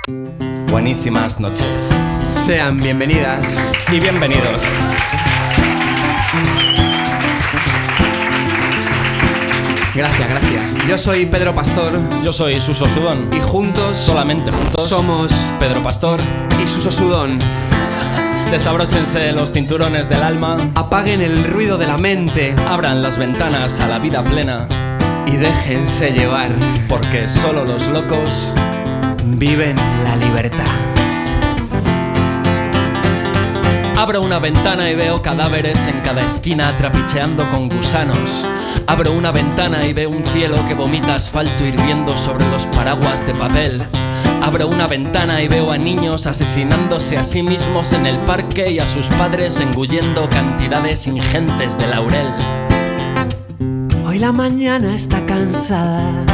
[0.69, 1.95] Buenísimas noches.
[2.29, 4.63] Sean bienvenidas y bienvenidos.
[9.95, 10.87] Gracias, gracias.
[10.89, 12.01] Yo soy Pedro Pastor.
[12.21, 13.29] Yo soy Suso Sudón.
[13.31, 16.19] Y juntos, solamente juntos, somos Pedro Pastor
[16.61, 17.39] y Suso Sudón.
[18.51, 20.57] Desabróchense los cinturones del alma.
[20.75, 22.53] Apaguen el ruido de la mente.
[22.67, 24.67] Abran las ventanas a la vida plena.
[25.27, 26.51] Y déjense llevar.
[26.89, 28.51] Porque solo los locos
[29.23, 30.94] viven la libertad.
[33.97, 38.45] Abro una ventana y veo cadáveres en cada esquina trapicheando con gusanos.
[38.87, 43.33] Abro una ventana y veo un cielo que vomita asfalto hirviendo sobre los paraguas de
[43.33, 43.81] papel.
[44.41, 48.79] Abro una ventana y veo a niños asesinándose a sí mismos en el parque y
[48.79, 52.27] a sus padres engullendo cantidades ingentes de laurel.
[54.05, 56.25] Hoy la mañana está cansada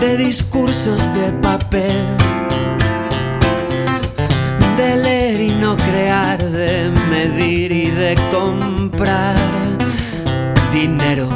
[0.00, 1.96] de discursos de papel,
[5.66, 9.34] no crear, de medir y de comprar
[10.72, 11.28] dinero.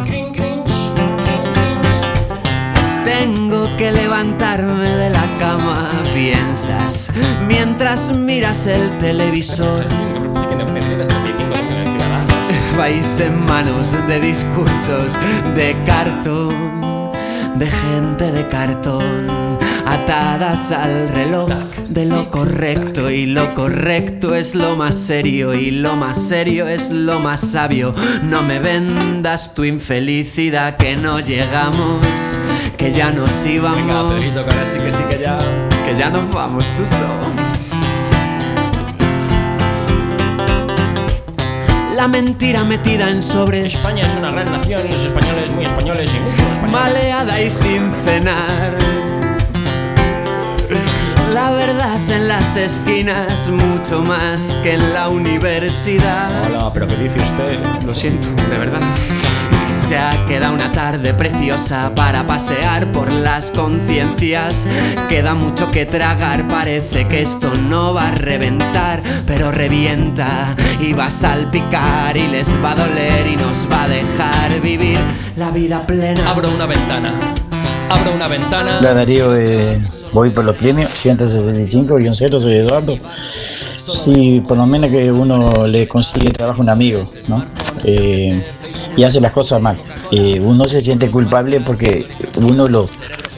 [3.04, 7.10] Tengo que levantarme de la cama, piensas,
[7.48, 9.86] mientras miras el televisor.
[12.78, 15.18] Vais en manos de discursos
[15.56, 17.10] de cartón,
[17.56, 19.26] de gente de cartón,
[19.90, 21.50] atadas al reloj
[21.88, 26.90] de lo correcto y lo correcto es lo más serio y lo más serio es
[26.90, 27.94] lo más sabio.
[28.22, 32.06] No me vendas tu infelicidad que no llegamos,
[32.76, 33.76] que ya nos íbamos.
[33.76, 35.38] Venga, Pedrito, que ahora sí que sí que ya.
[35.84, 37.06] Que ya nos vamos, Suso.
[41.96, 43.74] La mentira metida en sobres.
[43.74, 46.72] España es una gran nación y los españoles muy españoles y mucho españoles.
[46.72, 48.99] Maleada y sin cenar.
[51.72, 56.46] Verdad en las esquinas, mucho más que en la universidad.
[56.46, 57.60] Hola, pero ¿qué dice usted?
[57.86, 58.80] Lo siento, de verdad.
[59.88, 64.66] Se ha quedado una tarde preciosa para pasear por las conciencias.
[65.08, 71.06] Queda mucho que tragar, parece que esto no va a reventar, pero revienta y va
[71.06, 74.98] a salpicar y les va a doler y nos va a dejar vivir
[75.36, 76.28] la vida plena.
[76.28, 77.12] Abro una ventana.
[77.90, 78.78] Abro una ventana.
[78.78, 79.68] Hola Darío, eh,
[80.12, 82.96] voy por los premios 165-0, soy Eduardo.
[83.04, 87.44] Sí, por lo menos que uno le consigue trabajo a un amigo, ¿no?
[87.82, 88.44] Eh,
[88.96, 89.76] y hace las cosas mal.
[90.12, 92.08] Eh, uno se siente culpable porque
[92.48, 92.88] uno lo,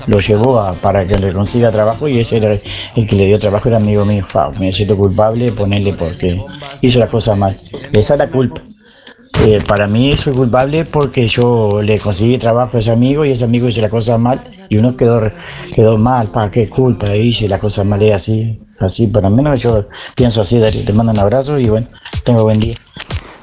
[0.06, 3.70] lo llevó para que le consiga trabajo y ese era el que le dio trabajo,
[3.70, 4.22] era amigo mío.
[4.26, 6.38] Fa, me siento culpable ponerle porque
[6.82, 7.56] hizo las cosas mal.
[7.94, 8.60] Esa es la culpa.
[9.44, 13.44] Eh, para mí soy culpable porque yo le conseguí trabajo a ese amigo y ese
[13.44, 15.32] amigo hizo las cosas mal y uno quedó,
[15.74, 17.14] quedó mal, ¿para qué culpa?
[17.16, 19.84] Hice las cosas mal, es así, así, pero al menos yo
[20.14, 21.88] pienso así, te mando un abrazo y bueno,
[22.24, 22.74] tengo buen día.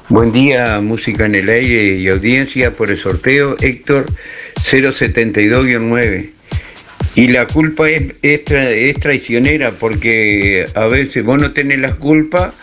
[0.08, 4.06] Buen día, música en el aire y audiencia por el sorteo Héctor
[4.64, 6.30] 072-9.
[7.14, 11.94] Y la culpa es, es, tra- es traicionera porque a veces vos no tenés la
[11.94, 12.54] culpa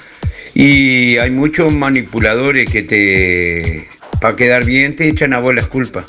[0.59, 3.87] y hay muchos manipuladores que te,
[4.19, 6.03] para quedar bien, te echan a vos las culpas.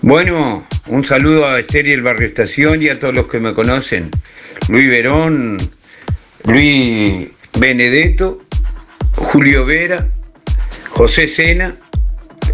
[0.00, 3.52] Bueno, un saludo a Esther y el Barrio Estación y a todos los que me
[3.52, 4.12] conocen.
[4.68, 5.58] Luis Verón,
[6.44, 7.26] Luis
[7.58, 8.38] Benedetto,
[9.16, 10.06] Julio Vera,
[10.90, 11.74] José Sena,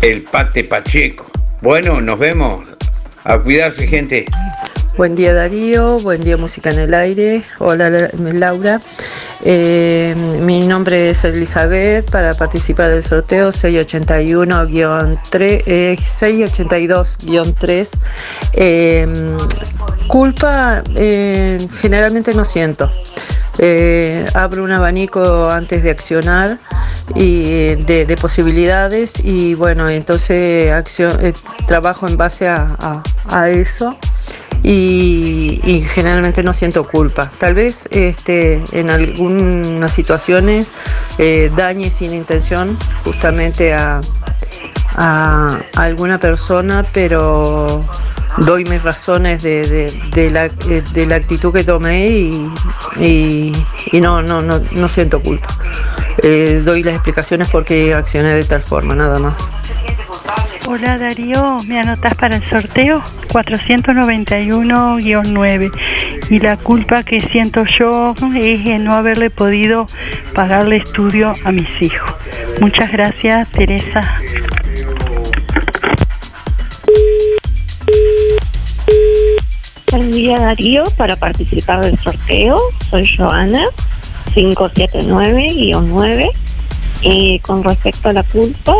[0.00, 1.30] el Pate Pacheco.
[1.60, 2.64] Bueno, nos vemos.
[3.24, 4.24] A cuidarse, gente.
[4.96, 7.42] Buen día Darío, buen día Música en el Aire.
[7.58, 8.80] Hola La- Laura.
[9.42, 17.90] Eh, mi nombre es Elizabeth para participar del sorteo 681-3, eh, 682-3.
[18.52, 19.06] Eh,
[20.08, 22.90] culpa eh, generalmente no siento.
[24.34, 26.58] Abro un abanico antes de accionar
[27.14, 30.72] y de, de posibilidades y bueno entonces
[31.66, 33.02] trabajo en base a
[33.50, 33.94] eso
[34.62, 37.30] y, generalmente no siento culpa.
[37.38, 40.74] Tal vez este, en algunas situaciones
[41.18, 44.00] eh, dañe sin intención justamente a,
[45.76, 47.82] alguna persona, pero
[48.38, 52.52] doy mis razones de, de- la, eh, de la actitud que tomé y,
[52.98, 55.56] y- no, no, no, no siento culpa.
[56.22, 59.50] Eh, doy las explicaciones porque accioné de tal forma, nada más.
[60.72, 63.02] Hola Darío, ¿me anotas para el sorteo?
[63.30, 65.72] 491-9.
[66.30, 69.86] Y la culpa que siento yo es en no haberle podido
[70.32, 72.14] pagarle estudio a mis hijos.
[72.60, 74.14] Muchas gracias, Teresa.
[79.90, 82.56] Buen día Darío, para participar del sorteo
[82.88, 83.64] soy Joana
[84.36, 86.30] 579-9
[87.02, 88.76] y con respecto a la culpa,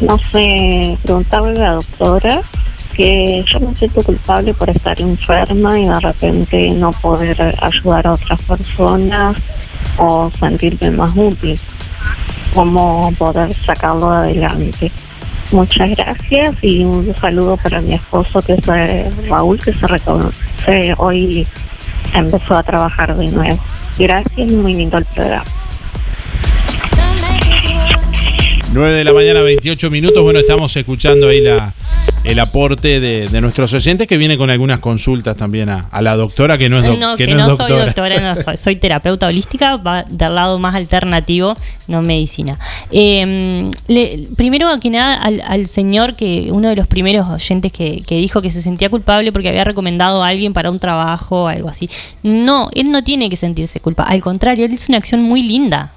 [0.00, 2.40] no sé, preguntarle a la doctora
[2.94, 8.12] que yo me siento culpable por estar enferma y de repente no poder ayudar a
[8.12, 9.36] otras personas
[9.98, 11.58] o sentirme más útil,
[12.54, 14.90] cómo poder sacarlo adelante.
[15.52, 20.94] Muchas gracias y un saludo para mi esposo que es eh, Raúl que se reconoce
[20.96, 21.46] hoy
[22.14, 23.58] empezó a trabajar de nuevo.
[23.98, 25.44] Gracias y muy lindo el programa.
[28.72, 30.22] 9 de la mañana, 28 minutos.
[30.22, 31.74] Bueno, estamos escuchando ahí la,
[32.24, 36.14] el aporte de, de nuestros oyentes que viene con algunas consultas también a, a la
[36.16, 37.84] doctora que no es, doc- no, que que, no no, es soy doctora.
[37.86, 41.56] doctora, no soy, soy terapeuta holística, va del lado más alternativo,
[41.86, 42.58] no medicina.
[42.90, 48.02] Eh, le- primero que nada, al, al señor que, uno de los primeros oyentes que,
[48.06, 51.46] que dijo que se sentía culpable porque había recomendado a alguien para un trabajo o
[51.48, 51.88] algo así.
[52.22, 54.12] No, él no tiene que sentirse culpable.
[54.12, 55.92] Al contrario, él hizo una acción muy linda.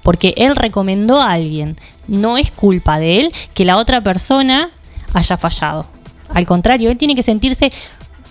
[0.00, 1.76] Porque él recomendó a alguien.
[2.08, 4.70] No es culpa de él que la otra persona
[5.14, 5.86] haya fallado.
[6.34, 7.72] Al contrario, él tiene que sentirse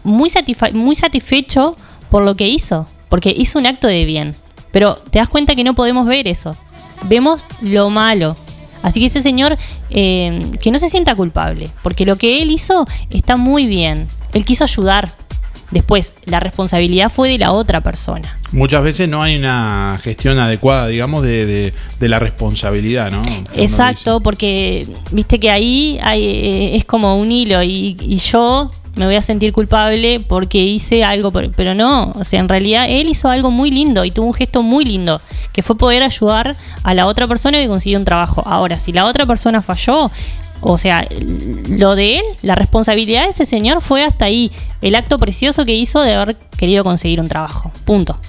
[0.03, 0.30] muy,
[0.73, 1.75] muy satisfecho
[2.09, 4.36] por lo que hizo, porque hizo un acto de bien.
[4.71, 6.55] Pero te das cuenta que no podemos ver eso.
[7.03, 8.36] Vemos lo malo.
[8.84, 9.57] Así que ese señor
[9.89, 14.07] eh, que no se sienta culpable, porque lo que él hizo está muy bien.
[14.34, 15.09] Él quiso ayudar.
[15.72, 18.38] Después, la responsabilidad fue de la otra persona.
[18.53, 23.22] Muchas veces no hay una gestión adecuada, digamos, de, de- de la responsabilidad, ¿no?
[23.53, 29.05] Exacto, porque viste que ahí hay, eh, es como un hilo y, y yo me
[29.05, 33.09] voy a sentir culpable porque hice algo, pero, pero no, o sea, en realidad él
[33.09, 36.93] hizo algo muy lindo y tuvo un gesto muy lindo, que fue poder ayudar a
[36.95, 38.41] la otra persona que consiguió un trabajo.
[38.47, 40.09] Ahora, si la otra persona falló,
[40.62, 41.08] o sea,
[41.70, 44.51] lo de él, la responsabilidad de ese señor fue hasta ahí,
[44.82, 47.72] el acto precioso que hizo de haber querido conseguir un trabajo.
[47.86, 48.20] Punto.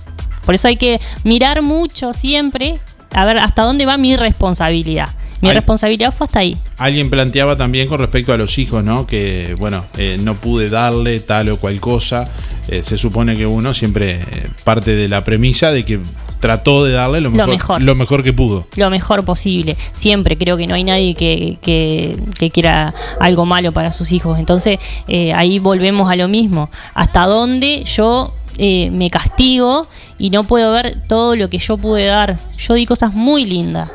[0.45, 2.81] Por eso hay que mirar mucho siempre
[3.12, 5.11] a ver hasta dónde va mi responsabilidad.
[5.41, 5.55] Mi Ay.
[5.55, 6.57] responsabilidad fue hasta ahí.
[6.79, 9.07] Alguien planteaba también con respecto a los hijos, ¿no?
[9.07, 12.29] Que, bueno, eh, no pude darle tal o cual cosa.
[12.68, 14.22] Eh, se supone que uno siempre eh,
[14.64, 16.01] parte de la premisa de que
[16.41, 18.66] trató de darle lo Lo mejor, lo mejor que pudo.
[18.76, 19.76] Lo mejor posible.
[19.93, 24.39] Siempre creo que no hay nadie que, que- que quiera algo malo para sus hijos.
[24.39, 24.78] Entonces
[25.09, 26.70] eh, ahí volvemos a lo mismo.
[26.95, 29.86] Hasta dónde yo eh, me castigo
[30.18, 32.39] y no puedo ver todo lo que yo pude dar.
[32.59, 33.91] Yo di cosas muy lindas.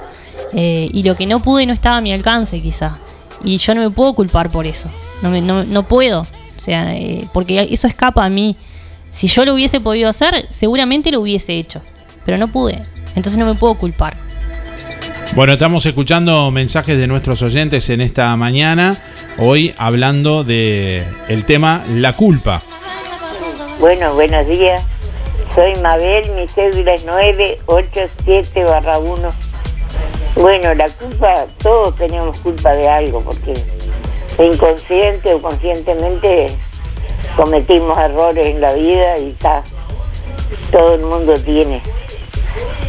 [0.55, 2.97] eh, y lo que no pude no estaba a mi alcance quizá.
[3.43, 4.87] Y yo no me puedo culpar por eso.
[5.21, 6.21] No, me- no, no puedo.
[6.21, 8.55] O sea, eh, porque eso escapa a mí.
[9.09, 11.81] Si yo lo hubiese podido hacer, seguramente lo hubiese hecho.
[12.25, 12.79] Pero no pude.
[13.15, 14.15] Entonces no me puedo culpar.
[15.35, 18.95] Bueno, estamos escuchando mensajes de nuestros oyentes en esta mañana,
[19.39, 22.61] hoy hablando de el tema la culpa.
[23.79, 24.83] Bueno, buenos días.
[25.55, 29.33] Soy Mabel, mi cédula es 987 barra 1.
[30.35, 33.53] Bueno, la culpa, todos tenemos culpa de algo, porque
[34.39, 36.55] inconsciente o conscientemente
[37.35, 39.63] cometimos errores en la vida y está,
[40.71, 41.81] todo el mundo tiene.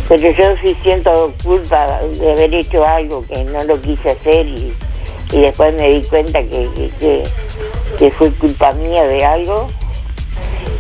[0.09, 4.75] Pero yo sí siento culpa de haber hecho algo que no lo quise hacer y,
[5.33, 6.69] y después me di cuenta que,
[7.01, 7.25] que-
[7.99, 9.69] que- fue culpa mía de algo.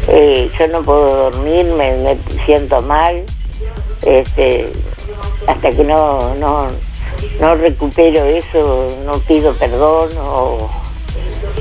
[0.09, 3.24] Eh, yo no puedo dormir, me, me siento mal,
[4.05, 4.70] este,
[5.47, 6.68] hasta que no, no,
[7.41, 10.68] no recupero eso, no pido perdón o,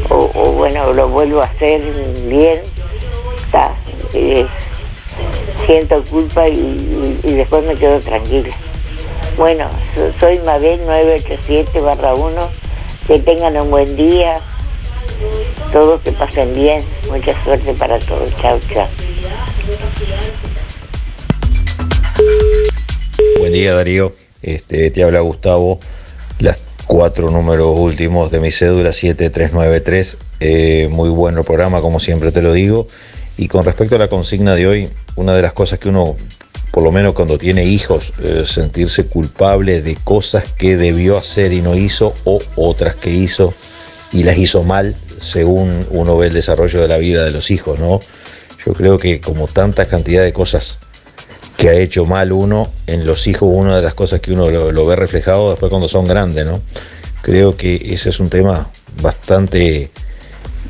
[0.09, 1.82] o- bueno, lo vuelvo a hacer
[2.28, 2.61] bien,
[3.45, 3.74] está,
[5.66, 8.49] siento culpa y, después me quedo tranquila.
[9.38, 12.36] Bueno, so- soy Mabel 987 barra 1,
[13.07, 14.36] que tengan un buen día,
[15.72, 18.88] todos que pasen bien, mucha suerte para todos, chao, chao.
[23.39, 25.80] Buen día Darío, este, te habla Gustavo,
[26.39, 32.41] las cuatro números últimos de mi cédula 7393, eh, muy bueno programa como siempre te
[32.41, 32.88] lo digo,
[33.38, 36.15] y con respecto a la consigna de hoy, una de las cosas que uno,
[36.71, 41.61] por lo menos cuando tiene hijos, eh, sentirse culpable de cosas que debió hacer y
[41.61, 43.53] no hizo, o otras que hizo
[44.11, 47.79] y las hizo mal, según uno ve el desarrollo de la vida de los hijos,
[47.79, 47.99] ¿no?
[48.65, 50.79] Yo creo que como tanta cantidad de cosas
[51.57, 54.86] que ha hecho mal uno en los hijos, una de las cosas que uno lo,
[54.86, 56.61] ve reflejado después cuando son grandes, ¿no?
[57.21, 58.69] Creo que ese es un tema
[59.01, 59.91] bastante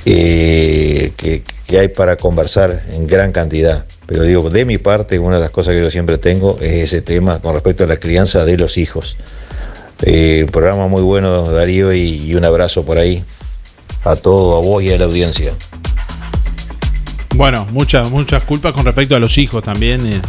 [0.05, 3.85] eh, que, que hay para conversar en gran cantidad.
[4.05, 7.01] Pero digo, de mi parte, una de las cosas que yo siempre tengo es ese
[7.01, 9.17] tema con respecto a la crianza de los hijos.
[10.01, 13.23] Eh, programa muy bueno, Darío, y, un abrazo por ahí
[14.03, 15.53] a todo, a vos y a la audiencia.
[17.35, 20.05] Bueno, muchas, muchas culpas con respecto a los hijos también.
[20.05, 20.21] eh,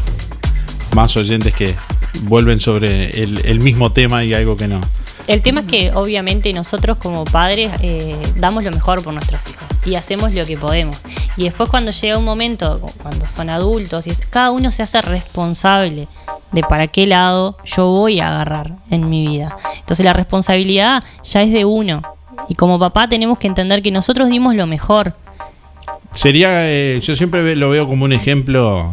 [0.95, 1.74] más oyentes que
[2.22, 4.80] vuelven sobre el mismo tema y algo que no.
[5.27, 9.64] El tema es que obviamente nosotros como padres eh, damos lo mejor por nuestros hijos
[9.87, 11.01] y hacemos lo que podemos.
[11.37, 16.09] Y después cuando llega un momento, cuando son adultos, y cada uno se hace responsable
[16.53, 19.57] de para qué lado yo voy a agarrar en mi vida.
[19.79, 22.03] Entonces la responsabilidad ya es de uno.
[22.49, 25.16] Y como papá tenemos que entender que nosotros dimos lo mejor.
[26.12, 28.93] Sería, eh, yo siempre lo veo como un ejemplo,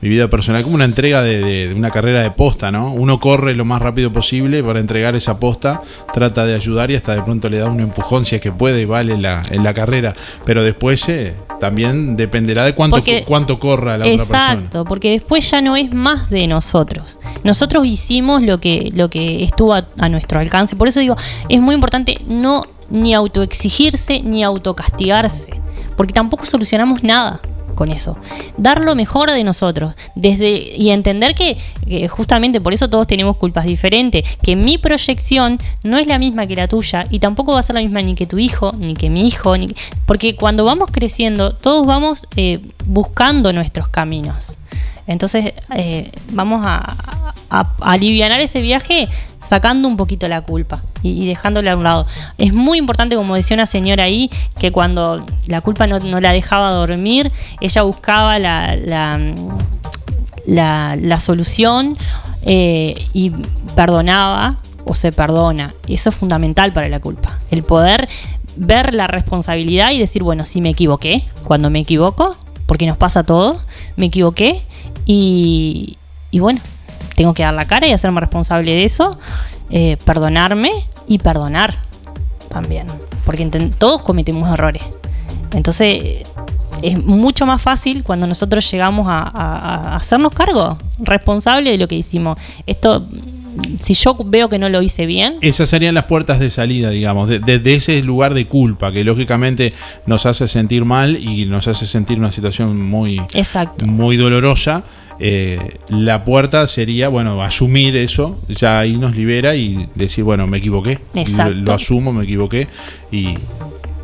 [0.00, 2.92] mi vida personal, como una entrega de, de- de una carrera de posta, ¿no?
[2.92, 5.82] Uno corre lo más rápido posible para entregar esa posta,
[6.12, 8.80] trata de ayudar y hasta de pronto le da un empujón si es que puede
[8.82, 10.14] y vale la, en la carrera.
[10.46, 14.52] Pero después eh, también dependerá de cuánto, Porque- cuánto corra la otra persona.
[14.54, 17.18] Exacto, porque después ya no es más de nosotros.
[17.44, 20.76] Nosotros hicimos lo que, lo que estuvo a, a nuestro alcance.
[20.76, 21.16] Por eso digo,
[21.50, 25.50] es muy importante no ni autoexigirse ni autocastigarse,
[25.96, 27.40] porque tampoco solucionamos nada
[27.74, 28.16] con eso.
[28.56, 31.56] Dar lo mejor de nosotros desde y entender que,
[32.08, 36.56] justamente por eso todos tenemos culpas diferentes, que mi proyección no es la misma que
[36.56, 39.10] la tuya y tampoco va a ser la misma ni que tu hijo, ni que
[39.10, 39.68] mi hijo, ni
[40.06, 44.58] porque cuando vamos creciendo todos vamos eh, buscando nuestros caminos.
[45.06, 46.78] Entonces eh, vamos a,
[47.50, 52.06] a, a alivianar ese viaje sacando un poquito la culpa y, dejándola a un lado.
[52.38, 56.70] Es muy importante, como decía una señora ahí, que cuando la culpa no, la dejaba
[56.70, 58.76] dormir, ella buscaba la-
[60.46, 61.96] la solución
[62.44, 63.30] eh, y
[63.74, 65.72] perdonaba o se perdona.
[65.88, 67.38] Eso es fundamental para la culpa.
[67.50, 68.08] El poder
[68.56, 72.36] ver la responsabilidad y decir, bueno, si me equivoqué, cuando me equivoco,
[72.70, 73.66] porque nos pasa a todos,
[73.96, 74.64] me equivoqué
[75.04, 75.98] y,
[76.38, 76.60] bueno,
[77.16, 79.18] tengo que dar la cara y hacerme responsable de eso,
[79.70, 80.70] eh, perdonarme
[81.08, 81.80] y perdonar
[82.48, 82.86] también,
[83.26, 83.44] porque
[83.76, 84.84] todos cometemos errores.
[85.52, 86.22] Entonces
[86.80, 91.88] es mucho más fácil cuando nosotros llegamos a, a- a hacernos cargo, responsable de lo
[91.88, 92.38] que hicimos.
[92.66, 93.04] Esto,
[93.80, 97.28] si yo veo que no lo hice bien, Esas serían las puertas de salida, digamos,
[97.28, 99.72] de- desde ese lugar de culpa que lógicamente
[100.06, 103.86] nos hace sentir mal y nos hace sentir una situación muy, Exacto.
[103.86, 104.84] muy dolorosa.
[105.22, 105.58] eh,
[105.90, 110.98] la puerta sería, bueno, asumir eso, ya ahí nos libera y decir, bueno, me equivoqué.
[111.14, 111.54] Exacto.
[111.56, 112.68] Lo, lo asumo, me equivoqué
[113.12, 113.34] y,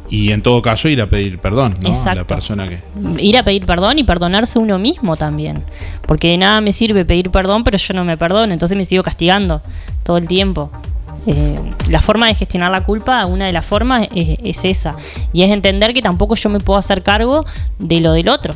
[0.09, 1.93] y en todo caso ir a pedir perdón ¿no?
[1.93, 2.81] a la persona que...
[3.19, 5.65] ir a pedir perdón y perdonarse uno mismo también.
[6.07, 9.03] Porque de nada me sirve pedir perdón, pero yo no me perdono, entonces me sigo
[9.03, 9.61] castigando
[10.05, 10.71] todo el tiempo.
[11.27, 11.55] Eh,
[11.89, 14.97] la forma de gestionar la culpa, una de las formas es, es esa.
[15.33, 17.45] Y es entender que tampoco yo me puedo hacer cargo
[17.79, 18.55] de lo del otro.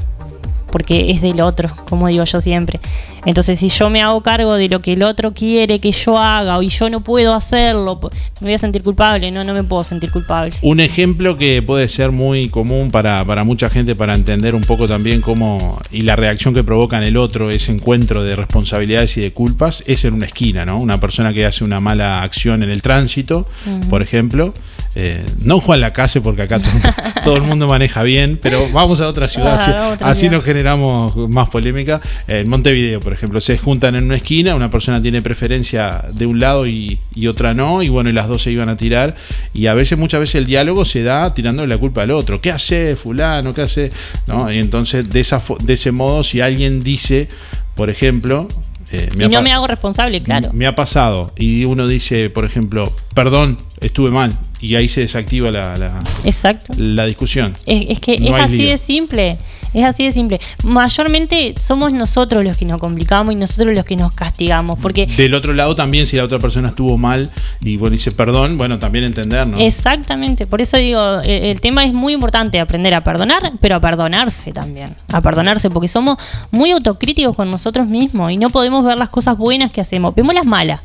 [0.70, 2.80] Porque es del otro, como digo yo siempre.
[3.26, 6.62] Entonces, si yo me hago cargo de lo que el otro quiere que yo haga
[6.62, 7.98] y yo no puedo hacerlo,
[8.40, 9.30] me voy a sentir culpable.
[9.30, 10.52] No, no me puedo sentir culpable.
[10.62, 14.86] Un ejemplo que puede ser muy común para, para mucha gente para entender un poco
[14.86, 19.20] también cómo y la reacción que provoca en el otro ese encuentro de responsabilidades y
[19.20, 20.78] de culpas es en una esquina, ¿no?
[20.78, 23.46] Una persona que hace una mala acción en el tránsito,
[23.88, 24.54] por ejemplo.
[24.96, 26.72] Eh, no Juan Lacase porque acá todo,
[27.24, 31.48] todo el mundo maneja bien, pero vamos a otra ciudad, Ah, así, nos generamos más
[31.48, 32.00] polémica.
[32.26, 36.40] En Montevideo, por ejemplo, se juntan en una esquina, una persona tiene preferencia de un
[36.40, 39.14] lado y, y otra no, y bueno, y las dos se iban a tirar,
[39.54, 42.40] y a veces, muchas veces el diálogo se da tirándole la culpa al otro.
[42.40, 43.54] ¿Qué hace fulano?
[43.54, 43.90] ¿Qué hace?
[44.26, 44.50] ¿No?
[44.52, 47.28] Y entonces, de, esa, fo- de ese modo, si alguien dice,
[47.76, 48.48] por ejemplo...
[48.92, 50.50] eh, Y no me hago responsable, claro.
[50.52, 55.50] me ha pasado y uno dice, por ejemplo, perdón, estuve mal, y ahí se desactiva
[55.50, 56.72] la, la, Exacto.
[56.76, 57.56] la discusión.
[57.66, 58.70] Es, es que No es así lío.
[58.70, 59.38] de simple.
[59.72, 60.40] Es así de simple.
[60.64, 64.78] Mayormente somos nosotros los que nos complicamos y nosotros los que nos castigamos.
[64.80, 67.30] Porque Del otro lado también, si la otra persona estuvo mal
[67.62, 69.56] y bueno, dice perdón, bueno, también entender, ¿no?
[69.58, 73.80] Exactamente, por eso digo, el, el tema es muy importante aprender a perdonar, pero a
[73.80, 76.18] perdonarse también, a perdonarse, porque somos
[76.50, 80.34] muy autocríticos con nosotros mismos y no podemos ver las cosas buenas que hacemos, vemos
[80.34, 80.80] las malas,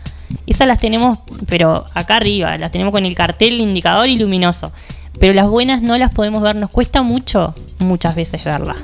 [0.47, 4.71] esas las tenemos, pero acá arriba, las tenemos con el cartel, el indicador y luminoso,
[5.19, 8.77] pero las buenas no las podemos ver, nos cuesta mucho muchas veces verlas.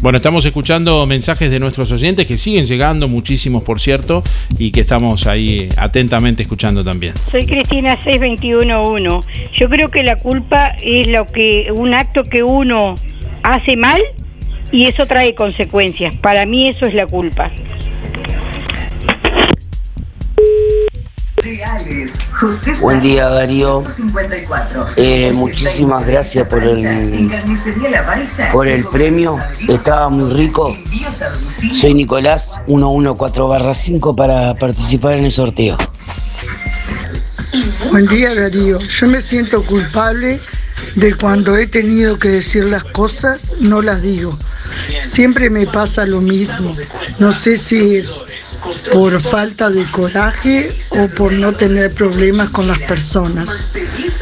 [0.00, 4.22] Bueno, estamos escuchando mensajes de nuestros oyentes que siguen llegando, muchísimos por cierto,
[4.58, 7.14] y que estamos ahí atentamente escuchando también.
[7.30, 9.26] Soy Cristina 6211.
[9.52, 12.94] Yo creo que la culpa es lo que un acto que uno
[13.42, 14.00] hace mal
[14.72, 16.14] y eso trae consecuencias.
[16.16, 17.50] Para mí eso es la culpa.
[22.80, 23.82] Buen día Darío.
[24.96, 27.30] Eh, muchísimas gracias por el,
[28.52, 29.38] por el premio.
[29.68, 30.76] Estaba muy rico.
[31.74, 35.76] Soy Nicolás 114 5 para participar en el sorteo.
[37.90, 40.40] Buen día Darío, yo me siento culpable
[40.94, 44.38] de cuando he tenido que decir las cosas, no las digo.
[45.02, 46.76] Siempre me pasa lo mismo.
[47.18, 48.24] No sé si es
[48.92, 53.72] por falta de coraje o por no tener problemas con las personas.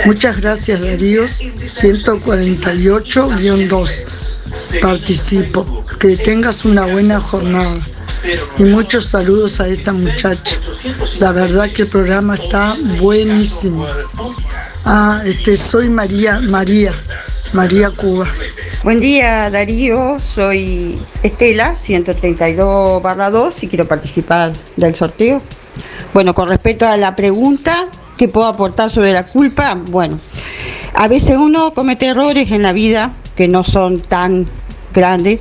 [0.05, 4.05] Muchas gracias Darío, 148-2.
[4.81, 5.85] Participo.
[5.99, 7.77] Que tengas una buena jornada.
[8.59, 10.59] Y muchos saludos a esta muchacha.
[11.19, 13.87] La verdad que el programa está buenísimo.
[14.91, 16.95] Ah, este, soy María, María,
[17.53, 18.27] María Cuba.
[18.85, 25.43] Buen día Darío, soy Estela, 132 barra 2 y quiero participar del sorteo.
[26.15, 29.75] Bueno, con respecto a la pregunta, ¿qué puedo aportar sobre la culpa?
[29.75, 30.19] Bueno,
[30.95, 34.47] a veces uno comete errores en la vida que no son tan
[34.95, 35.41] grandes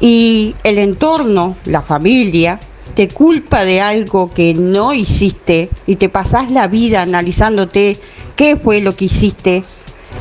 [0.00, 2.60] y el entorno, la familia,
[2.94, 7.98] te culpa de algo que no hiciste y te pasás la vida analizándote
[8.36, 9.64] qué fue lo que hiciste,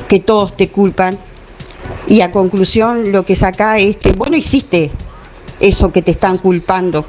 [0.08, 1.18] que todos te culpan.
[2.08, 4.92] Y a conclusión lo que saca es que vos no hiciste
[5.60, 7.06] eso que te están culpando.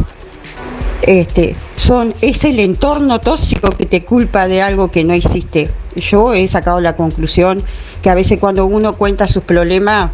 [1.03, 5.71] Este, son, es el entorno tóxico que te culpa de algo que no hiciste.
[5.97, 7.63] Yo he sacado la conclusión
[8.03, 10.11] que a veces cuando uno cuenta sus problemas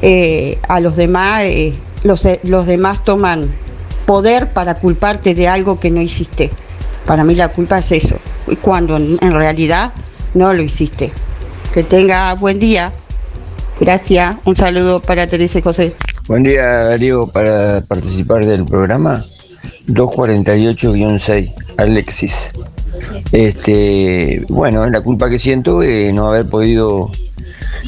[0.00, 3.50] eh, a los demás, eh, los, los demás toman
[4.08, 6.50] poder para culparte de algo que no hiciste.
[7.04, 8.16] Para mí la culpa es eso,
[8.62, 9.92] cuando en realidad
[10.32, 11.12] no lo hiciste.
[11.74, 12.90] Que tenga buen día.
[13.78, 14.36] Gracias.
[14.46, 15.94] Un saludo para Teresa y José.
[16.26, 19.26] Buen día, Darío, para participar del programa.
[19.88, 22.52] 248-6, Alexis.
[23.30, 27.10] Este, bueno, la culpa que siento es no haber podido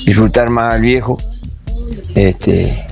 [0.05, 1.17] disfrutar más al viejo.
[2.15, 2.85] Este,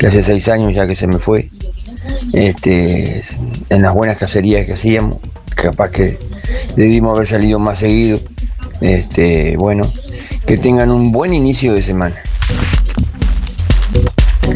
[0.00, 1.50] que hace seis años ya que se me fue.
[2.32, 3.22] Este,
[3.70, 5.18] en las buenas cacerías que hacíamos,
[5.54, 6.18] capaz que
[6.76, 8.20] debimos haber salido más seguido.
[8.80, 9.90] Este, bueno,
[10.46, 12.16] que tengan un buen inicio de semana.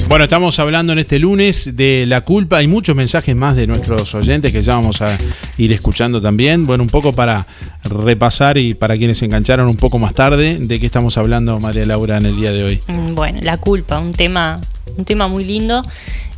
[0.09, 2.59] Bueno, estamos hablando en este lunes de la culpa.
[2.59, 5.17] Hay muchos mensajes más de nuestros oyentes que ya vamos a
[5.57, 6.67] ir escuchando también.
[6.67, 7.47] Bueno, un poco para
[7.85, 11.87] repasar y para quienes se engancharon un poco más tarde, ¿de qué estamos hablando, María
[11.87, 12.81] Laura, en el día de hoy?
[12.89, 14.61] Mm, Bueno, la culpa, un tema,
[14.97, 15.83] un tema muy lindo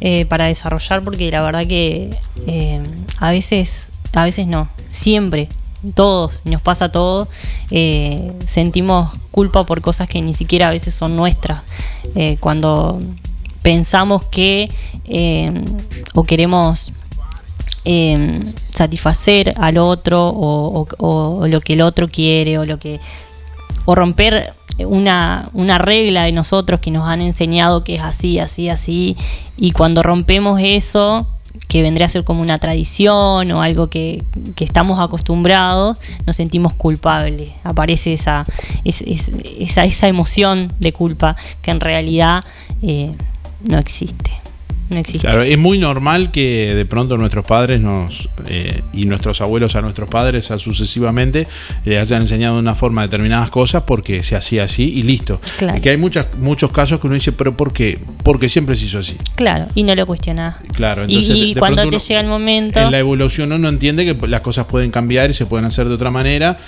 [0.00, 2.10] eh, para desarrollar porque la verdad que
[2.46, 2.82] eh,
[3.18, 5.48] a veces, a veces no, siempre,
[5.94, 7.28] todos, nos pasa todo,
[7.70, 11.62] eh, sentimos culpa por cosas que ni siquiera a veces son nuestras.
[12.40, 12.98] Cuando
[13.62, 14.68] pensamos que
[16.14, 16.92] o queremos
[18.74, 23.00] satisfacer al otro o, o- o lo que el otro quiere o lo que
[23.84, 24.54] o romper
[24.86, 29.16] una, una regla de nosotros que nos han enseñado que es así, así, así
[29.56, 31.26] y cuando rompemos eso
[31.68, 34.22] que vendría a ser como una tradición o algo que,
[34.56, 37.52] que estamos acostumbrados, nos sentimos culpables.
[37.64, 38.44] Aparece esa,
[38.84, 42.42] es- es- esa, esa emoción de culpa que en realidad
[42.82, 43.12] eh,
[43.64, 44.32] no existe.
[44.90, 45.26] No existe.
[45.26, 49.80] Claro, es muy normal que de pronto nuestros padres nos eh, y nuestros abuelos a
[49.80, 51.46] nuestros padres a sucesivamente
[51.84, 55.40] le hayan enseñado de una forma determinadas cosas porque se hacía así y listo.
[55.58, 55.78] Claro.
[55.78, 57.98] Y que hay muchas, muchos casos que uno dice, pero ¿por qué?
[58.22, 59.16] Porque siempre se hizo así.
[59.34, 60.56] Claro, y no lo cuestionás.
[60.74, 62.80] Claro, entonces y, cuando te llega el momento...
[62.80, 65.94] En la evolución uno entiende que las cosas pueden cambiar y se pueden hacer de
[65.94, 66.58] otra manera.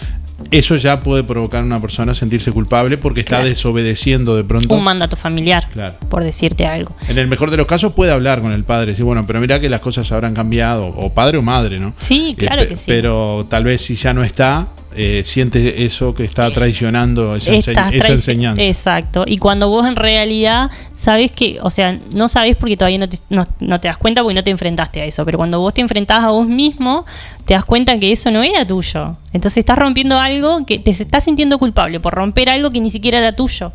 [0.51, 3.49] Eso ya puede provocar a una persona sentirse culpable porque está Claro.
[3.49, 4.75] desobedeciendo de pronto.
[4.75, 5.97] un mandato familiar, Claro.
[6.09, 6.95] por decirte algo.
[7.09, 9.61] En el mejor de los casos puede hablar con el padre, decir, bueno, pero mira
[9.61, 11.95] que las cosas habrán cambiado, o padre o madre, ¿no?
[11.99, 12.85] Sí, claro Eh, pe- que sí.
[12.87, 17.93] Pero tal vez si ya no está, eh, siente eso que está traicionando esa, ense-
[17.93, 18.63] esa enseñanza.
[18.63, 19.25] Exacto.
[19.27, 23.19] Y cuando vos en realidad sabés que, o sea, no sabés porque todavía no te,
[23.29, 25.81] no, no te das cuenta porque no te enfrentaste a eso, pero cuando vos te
[25.81, 27.05] enfrentás a vos mismo,
[27.45, 29.17] te das cuenta que eso no era tuyo.
[29.33, 33.19] Entonces estás rompiendo algo que te estás sintiendo culpable por romper algo que ni siquiera
[33.19, 33.73] era tuyo.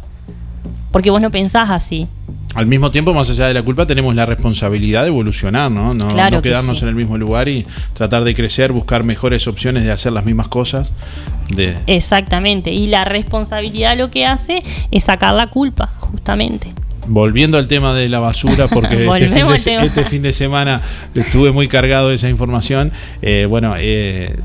[0.91, 2.07] Porque vos no pensás así.
[2.55, 5.93] Al mismo tiempo, más allá de la culpa, tenemos la responsabilidad de evolucionar, ¿no?
[5.93, 6.83] No, Claro no que quedarnos sí.
[6.83, 10.47] en el mismo lugar y tratar de crecer, buscar mejores opciones de hacer las mismas
[10.47, 10.91] cosas.
[11.49, 12.71] De, Exactamente.
[12.71, 16.73] Y la responsabilidad lo que hace es sacar la culpa, justamente.
[17.11, 20.79] Volviendo al tema de la basura, porque este fin, de, este fin de semana
[21.15, 22.91] estuve muy cargado de esa información.
[23.23, 24.35] Eh, bueno, eh,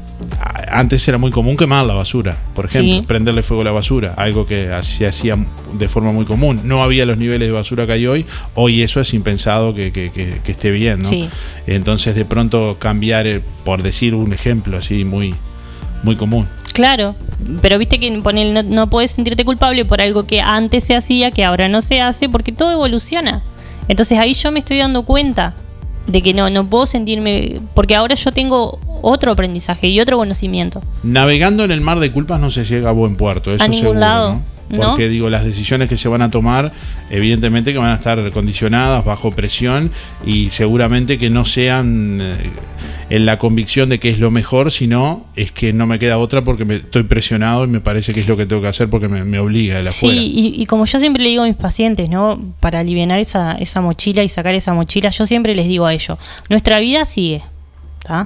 [0.69, 3.03] antes era muy común quemar la basura, por ejemplo, Sí.
[3.07, 5.37] prenderle fuego a la basura, algo que se hacía
[5.75, 6.61] de forma muy común.
[6.65, 8.25] No había los niveles de basura que hay hoy.
[8.55, 11.09] Hoy eso es impensado que, que- que- que esté bien, ¿no?
[11.11, 11.29] Sí.
[11.67, 15.35] Entonces, de pronto cambiar, eh, por decir un ejemplo así muy,
[16.03, 16.49] muy común.
[16.75, 17.15] Claro,
[17.63, 21.45] pero viste que no, no puedes sentirte culpable por algo que antes se hacía, que
[21.45, 23.43] ahora no se hace, porque todo evoluciona.
[23.87, 25.55] Entonces ahí yo me estoy dando cuenta
[26.09, 30.83] de que no, no puedo sentirme, porque ahora yo tengo otro aprendizaje y otro conocimiento.
[31.05, 33.81] Navegando en el mar de culpas no se llega a buen puerto, eso A ningún
[33.81, 34.43] seguro, lado, ¿no?
[34.69, 34.91] ¿No?
[34.91, 36.73] Porque digo, las decisiones que se van a tomar,
[37.11, 39.91] evidentemente que van a estar condicionadas, bajo presión
[40.27, 42.35] y seguramente que no sean eh,
[43.11, 46.43] en la convicción de que es lo mejor, sino es que no me queda otra
[46.43, 49.09] porque me estoy presionado y me parece que es lo que tengo que hacer porque
[49.09, 52.09] me, me obliga de la Sí, y como yo siempre le digo a mis pacientes,
[52.09, 52.41] ¿no?
[52.61, 56.19] Para aliviar esa, esa mochila y sacar esa mochila, yo siempre les digo a ellos,
[56.49, 57.43] nuestra vida sigue,
[58.03, 58.25] ¿tá?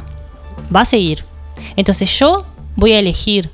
[0.75, 1.25] Va a seguir.
[1.77, 3.51] Entonces yo voy a elegir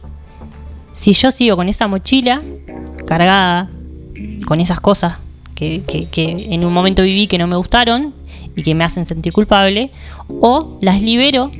[0.94, 2.40] si yo sigo con esa mochila
[3.06, 3.70] cargada
[4.46, 5.18] con esas cosas
[5.54, 8.14] que, que- en un momento viví que no me gustaron
[8.56, 9.90] y que me hacen sentir culpable,
[10.28, 11.50] o las libero,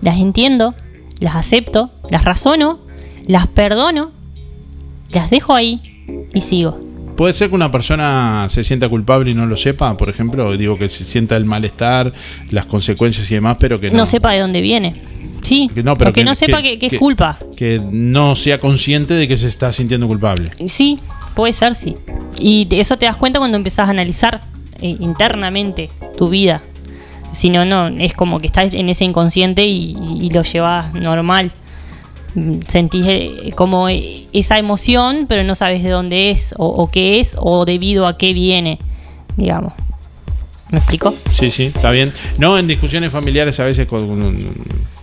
[0.00, 0.74] las entiendo,
[1.20, 2.78] las acepto, las razono,
[3.26, 4.12] las perdono,
[5.10, 6.78] las dejo ahí y sigo.
[7.16, 10.76] Puede ser que una persona se sienta culpable y no lo sepa, por ejemplo, digo
[10.78, 12.12] que se sienta el malestar,
[12.50, 15.00] las consecuencias y demás, pero que No, no, sepa de dónde viene.
[15.42, 17.38] Sí, Que no, pero que, que- no sepa que- es culpa.
[17.56, 20.50] que no sea consciente de que se está sintiendo culpable.
[20.66, 20.98] Sí,
[21.34, 21.96] puede ser, sí.
[22.38, 24.40] Y eso te das cuenta cuando empezás a analizar
[24.82, 25.88] eh, internamente
[26.18, 26.60] tu vida.
[27.32, 31.52] Si no, no, es como que estás en ese inconsciente y, y lo llevas normal.
[32.68, 37.64] Sentís eh, como esa emoción, pero no sabes de dónde es, o, qué es, o
[37.64, 38.78] debido a qué viene,
[39.36, 39.72] digamos.
[40.70, 41.14] ¿Me explico?
[41.30, 42.12] Sí, sí, está bien.
[42.38, 44.44] No, en discusiones familiares a veces con,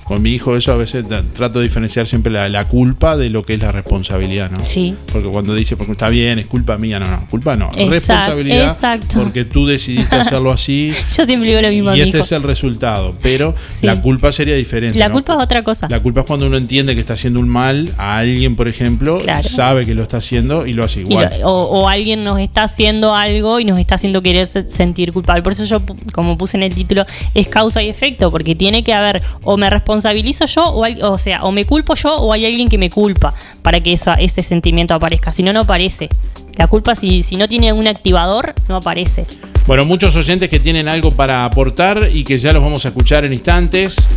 [0.04, 3.43] con- mi hijo, eso a veces trato de diferenciar siempre la, la culpa de lo
[3.43, 4.60] que es la responsabilidad, ¿no?
[4.66, 4.95] Sí.
[5.12, 8.66] Porque cuando dice, porque está bien, es culpa mía, no, no, culpa no, Exacto, responsabilidad.
[8.68, 9.16] exacto.
[9.22, 12.26] Porque tú decidiste hacerlo así Yo siempre digo lo mismo a y mi este hijo.
[12.26, 13.16] es el resultado.
[13.22, 13.86] Pero Sí.
[13.86, 14.97] la culpa sería diferente.
[14.99, 15.14] La ¿no?
[15.16, 15.88] culpa es otra cosa.
[15.89, 19.18] La culpa es cuando uno entiende que está haciendo un mal a alguien, por ejemplo,
[19.18, 19.43] Claro.
[19.43, 21.30] sabe que lo está haciendo y lo hace igual.
[21.39, 25.12] lo- o, o alguien nos está haciendo algo y nos está haciendo querer se- sentir
[25.12, 25.43] culpable.
[25.43, 25.82] Por eso yo,
[26.14, 29.70] como puse en el título, es causa y efecto, porque tiene que haber o me
[29.94, 33.34] responsabilizo yo, o, o sea, o me culpo yo o hay alguien que me culpa
[33.62, 35.32] para que eso, ese sentimiento aparezca.
[35.32, 36.10] Si no, no aparece.
[36.56, 39.26] La culpa, si, si no tiene un activador, no aparece.
[39.68, 43.26] Bueno, muchos oyentes que tienen algo para aportar y que ya los vamos a escuchar
[43.26, 44.08] en instantes.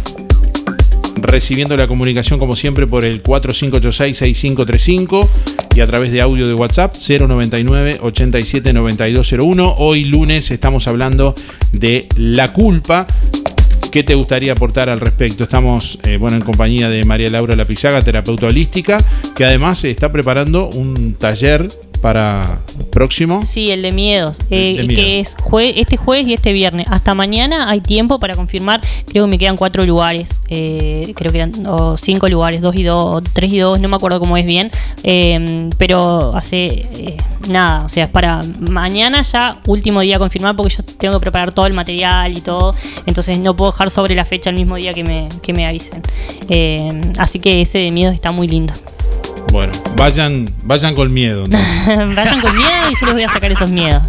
[1.17, 5.29] Recibiendo la comunicación como siempre por el 4586-6535
[5.75, 9.75] y a través de audio de WhatsApp 099-879201.
[9.79, 11.35] Hoy lunes estamos hablando
[11.73, 13.07] de la culpa.
[13.91, 15.45] ¿Qué te gustaría aportar al respecto?
[15.45, 19.03] Estamos eh, bueno, en compañía de María Laura Lapizaga, terapeuta holística,
[19.35, 23.41] que además está preparando un taller para próximo.
[23.45, 25.01] Sí, el de miedos, eh, de miedo.
[25.03, 26.87] que es jue- este jueves y este viernes.
[26.91, 28.81] Hasta mañana hay tiempo para confirmar.
[29.07, 30.29] Creo que me quedan cuatro lugares.
[30.49, 33.97] eh, creo que eran o cinco lugares, dos y dos, tres y dos, no me
[33.97, 34.71] acuerdo cómo es bien.
[35.03, 37.17] eh, pero hace eh,
[37.49, 41.21] nada, o sea, es para mañana ya, último día a confirmar, porque yo tengo que
[41.21, 42.75] preparar todo el material y todo.
[43.07, 46.03] Entonces no puedo dejar sobre la fecha el mismo día que me, que me avisen.
[46.49, 48.75] Eh, así que ese de miedos está muy lindo.
[49.57, 51.47] Bueno, vayan, vayan con miedo
[51.87, 54.03] Vayan con miedo y yo les voy a sacar esos miedos.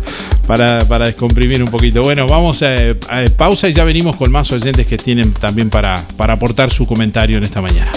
[0.45, 2.01] para, para descomprimir un poquito.
[2.01, 2.75] Bueno, vamos a,
[3.09, 6.85] a pausa y ya venimos con más oyentes que tienen también para, para aportar su
[6.85, 7.89] comentario en esta mañana.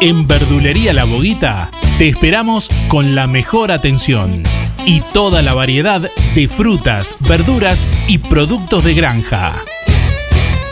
[0.00, 4.42] En Verdulería La Boguita te esperamos con la mejor atención
[4.86, 9.54] y toda la variedad de frutas, verduras y productos de granja.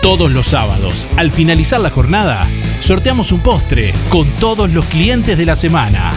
[0.02, 2.48] Todos los sábados, al finalizar la jornada,
[2.82, 6.10] sorteamos un postre con todos los clientes de la semana.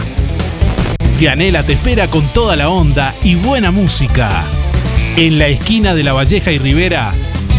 [1.04, 4.44] Cianela te espera con toda la onda y buena música.
[5.16, 7.12] En la esquina de La Valleja y Rivera,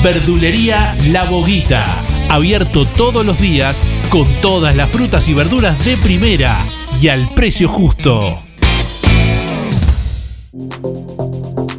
[0.03, 1.86] Verdulería La Boguita.
[2.28, 6.58] Abierto todos los días con todas las frutas y verduras de primera
[7.01, 8.43] y al precio justo.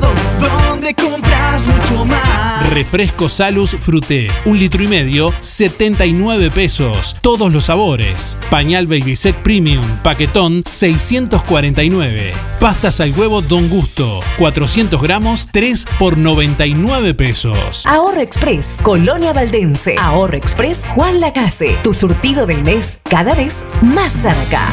[0.00, 2.70] donde compras mucho más.
[2.70, 7.16] Refresco Salus Fruté, un litro y medio, 79 pesos.
[7.22, 8.36] Todos los sabores.
[8.50, 12.32] Pañal Baby Sec Premium, paquetón, 649.
[12.60, 17.84] Pastas al huevo Don Gusto, 400 gramos, 3 por 99 pesos.
[17.86, 19.96] Ahorro Express, Colonia Valdense.
[19.98, 21.76] Ahorro Express, Juan Lacase.
[21.82, 24.68] Tu surtido del mes cada vez más cerca.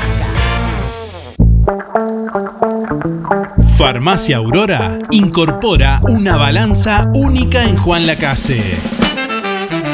[3.77, 8.61] Farmacia Aurora incorpora una balanza única en Juan Lacase.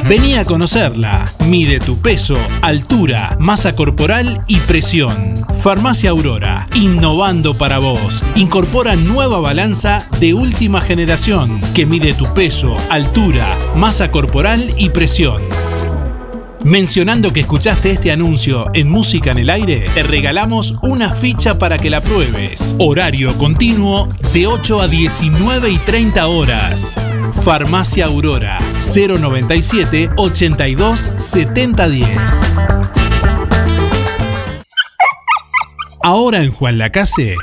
[0.07, 1.25] Vení a conocerla.
[1.47, 5.33] Mide tu peso, altura, masa corporal y presión.
[5.61, 8.23] Farmacia Aurora, innovando para vos.
[8.35, 15.41] Incorpora nueva balanza de última generación que mide tu peso, altura, masa corporal y presión.
[16.63, 21.79] Mencionando que escuchaste este anuncio en Música en el Aire, te regalamos una ficha para
[21.79, 22.75] que la pruebes.
[22.77, 26.95] Horario continuo de 8 a 19 y 30 horas.
[27.43, 32.07] Farmacia Aurora 097 82 7010.
[36.03, 37.35] Ahora en Juan Lacase,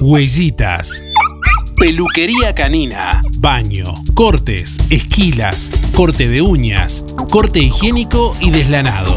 [0.00, 1.02] Huellitas.
[1.80, 9.14] Peluquería canina, baño, cortes, esquilas, corte de uñas, corte higiénico y deslanado.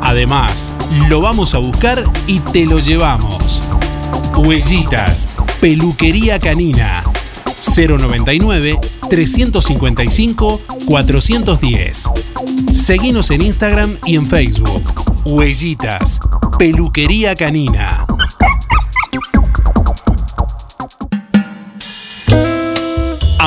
[0.00, 0.72] Además,
[1.10, 3.62] lo vamos a buscar y te lo llevamos.
[4.38, 7.04] Huellitas, peluquería canina.
[7.76, 8.78] 099
[9.10, 12.08] 355 410.
[12.72, 14.82] Seguinos en Instagram y en Facebook.
[15.26, 16.20] Huellitas,
[16.58, 18.06] peluquería canina.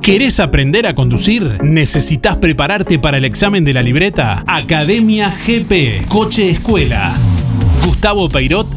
[0.02, 1.62] ¿Querés aprender a conducir?
[1.62, 4.46] ¿Necesitas prepararte para el examen de la libreta?
[4.48, 7.14] Academia GP, Coche Escuela.
[7.84, 8.77] Gustavo Peirot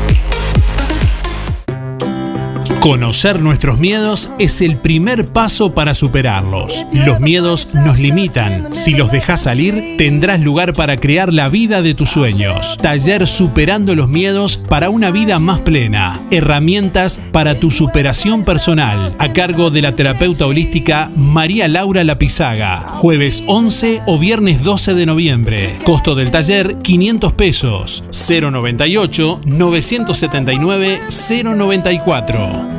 [2.81, 6.83] Conocer nuestros miedos es el primer paso para superarlos.
[6.91, 8.75] Los miedos nos limitan.
[8.75, 12.77] Si los dejas salir, tendrás lugar para crear la vida de tus sueños.
[12.81, 16.19] Taller Superando los Miedos para una vida más plena.
[16.31, 19.13] Herramientas para tu superación personal.
[19.19, 22.87] A cargo de la terapeuta holística María Laura Lapizaga.
[22.87, 25.77] Jueves 11 o viernes 12 de noviembre.
[25.83, 28.03] Costo del taller 500 pesos.
[28.09, 30.99] 098 979
[31.43, 32.70] 094.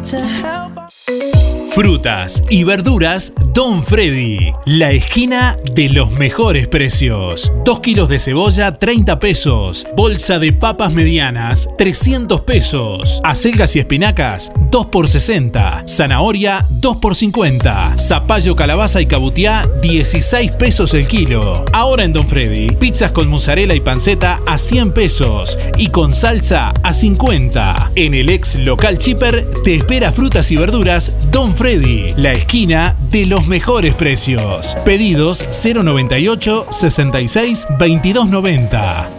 [0.00, 1.37] to help.
[1.78, 7.52] Frutas y verduras Don Freddy, la esquina de los mejores precios.
[7.64, 9.86] 2 kilos de cebolla, 30 pesos.
[9.96, 13.20] Bolsa de papas medianas, 300 pesos.
[13.22, 15.84] Acelgas y espinacas, 2 por 60.
[15.86, 17.96] Zanahoria, 2 por 50.
[17.96, 21.64] Zapallo, calabaza y cabutiá, 16 pesos el kilo.
[21.72, 26.74] Ahora en Don Freddy, pizzas con mozzarella y panceta a 100 pesos y con salsa
[26.82, 27.92] a 50.
[27.94, 31.67] En el ex local Chipper te espera frutas y verduras Don Freddy,
[32.16, 34.74] la esquina de los mejores precios.
[34.86, 39.10] Pedidos 098 66 2290.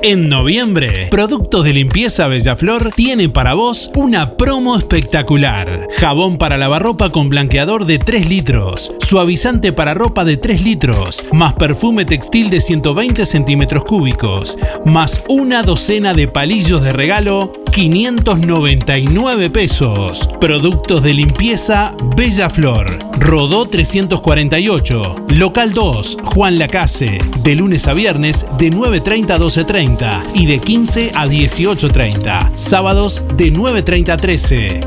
[0.00, 5.88] En noviembre, Productos de Limpieza Bellaflor tiene para vos una promo espectacular.
[5.98, 11.52] Jabón para lavarropa con blanqueador de 3 litros, suavizante para ropa de 3 litros, más
[11.52, 20.28] perfume textil de 120 centímetros cúbicos, más una docena de palillos de regalo 599 pesos.
[20.38, 22.86] Productos de limpieza Bella Flor.
[23.18, 25.24] Rodó 348.
[25.30, 27.18] Local 2, Juan Lacase.
[27.42, 32.54] De lunes a viernes de 9.30 a 12.30 y de 15 a 18.30.
[32.54, 34.80] Sábados de 9.30 a 13.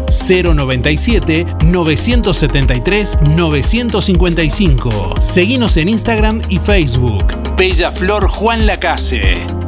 [0.53, 5.15] 097 973 955.
[5.19, 7.25] Seguinos en Instagram y Facebook.
[7.57, 9.65] Bella Flor Juan Lacase.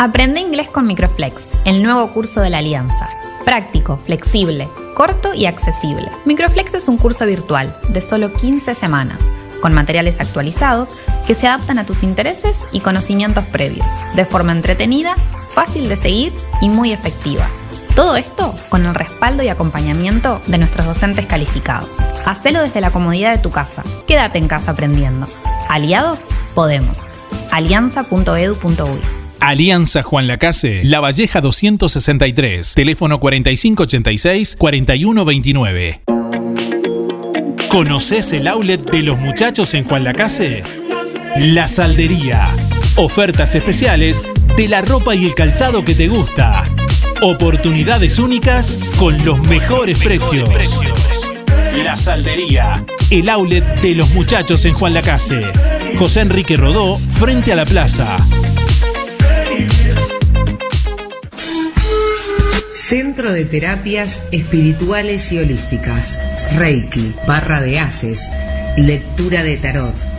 [0.00, 3.08] Aprende inglés con Microflex, el nuevo curso de la Alianza.
[3.44, 6.08] Práctico, flexible, corto y accesible.
[6.24, 9.18] Microflex es un curso virtual de solo 15 semanas,
[9.60, 10.94] con materiales actualizados
[11.26, 15.16] que se adaptan a tus intereses y conocimientos previos, de forma entretenida,
[15.52, 17.48] fácil de seguir y muy efectiva.
[17.96, 21.98] Todo esto con el respaldo y acompañamiento de nuestros docentes calificados.
[22.24, 23.82] Hacelo desde la comodidad de tu casa.
[24.06, 25.26] Quédate en casa aprendiendo.
[25.68, 27.06] Aliados, podemos.
[27.50, 36.00] alianza.edu.uy Alianza Juan Lacase, La Valleja 263, teléfono 4586-4129.
[37.70, 40.64] ¿Conoces el outlet de los muchachos en Juan Lacase?
[41.36, 42.48] La Saldería.
[42.96, 44.26] Ofertas especiales
[44.56, 46.64] de la ropa y el calzado que te gusta.
[47.22, 50.50] Oportunidades únicas con los mejores precios.
[51.84, 52.84] La Saldería.
[53.10, 55.44] El outlet de los muchachos en Juan Lacase.
[55.98, 58.16] José Enrique Rodó, frente a la plaza.
[62.88, 66.18] Centro de Terapias Espirituales y Holísticas.
[66.56, 68.30] Reiki, barra de haces,
[68.78, 70.17] lectura de tarot.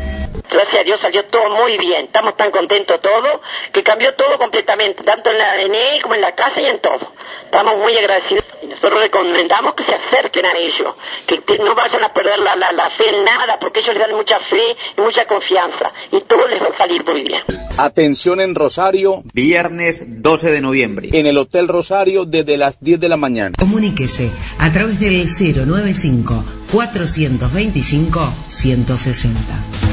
[0.49, 2.05] Gracias a Dios salió todo muy bien.
[2.05, 3.39] Estamos tan contentos todos
[3.71, 7.13] que cambió todo completamente, tanto en la ADN como en la casa y en todo.
[7.45, 10.95] Estamos muy agradecidos y nosotros recomendamos que se acerquen a ellos,
[11.25, 14.15] que no vayan a perder la, la, la fe en nada, porque ellos les dan
[14.15, 17.41] mucha fe y mucha confianza y todo les va a salir muy bien.
[17.77, 23.09] Atención en Rosario, viernes 12 de noviembre, en el Hotel Rosario desde las 10 de
[23.09, 23.51] la mañana.
[23.57, 29.88] Comuníquese a través del 095 425 160.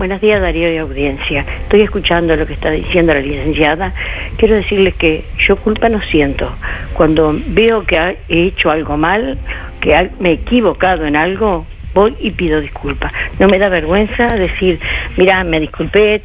[0.00, 1.44] Buenos días Darío y audiencia.
[1.64, 3.92] Estoy escuchando lo que está diciendo la licenciada.
[4.38, 6.50] Quiero decirles que yo culpa no siento.
[6.94, 9.36] Cuando veo que he hecho algo mal,
[9.82, 13.12] que me he equivocado en algo, voy y pido disculpas.
[13.38, 14.80] No me da vergüenza decir,
[15.18, 16.22] mira, me disculpé,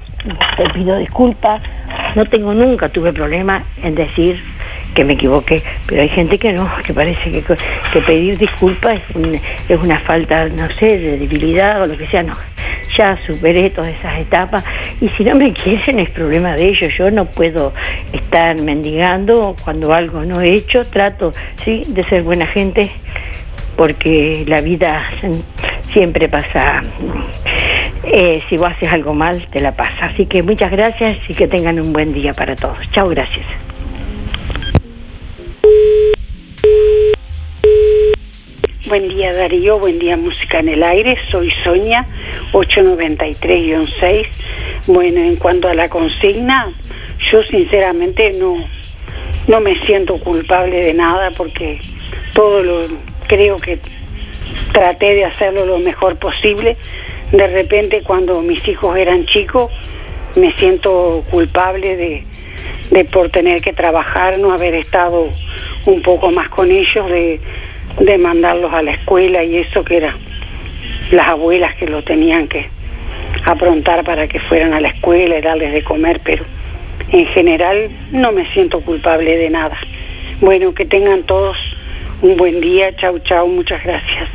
[0.56, 1.62] te pido disculpas.
[2.16, 4.42] No tengo nunca, tuve problema en decir
[4.96, 7.44] que me equivoqué, pero hay gente que no, que parece que,
[8.02, 9.00] pedir disculpas
[9.70, 12.34] es una falta, no sé, de debilidad o lo que sea, no.
[12.98, 14.64] Ya superé todas esas etapas
[15.02, 17.74] y si no me quieren es problema de ellos, yo no puedo
[18.14, 21.32] estar mendigando cuando algo no he hecho, trato,
[21.64, 22.90] sí, de ser buena gente
[23.76, 25.04] porque la vida
[25.92, 26.82] siempre pasa,
[28.04, 30.06] eh, si vos haces algo mal, te la pasa.
[30.06, 32.78] Así que muchas gracias y que tengan un buen día para todos.
[32.92, 33.46] Chao, gracias.
[38.88, 42.06] Buen día Darío, buen día Música en el Aire, soy Sonia,
[42.52, 44.28] 893-6.
[44.86, 46.72] Bueno, en cuanto a la consigna,
[47.32, 48.58] yo sinceramente no,
[49.48, 51.82] no me siento culpable de nada porque
[52.34, 52.82] todo lo
[53.28, 53.80] creo que
[54.72, 56.78] traté de hacerlo lo mejor posible.
[57.32, 59.72] De repente cuando mis hijos eran chicos
[60.36, 62.24] me siento culpable de,
[62.92, 65.32] de por tener que trabajar, no haber estado
[65.88, 67.42] un poco más con ellos, de,
[68.00, 70.16] de mandarlos a la escuela y eso que era
[71.12, 72.70] las abuelas que lo tenían que
[73.46, 76.44] aprontar para que fueran a la escuela y darles de comer, pero
[77.12, 79.78] en general no me siento culpable de nada.
[80.42, 81.58] Bueno, que tengan todos
[82.22, 84.30] un buen día, chau chau, muchas gracias.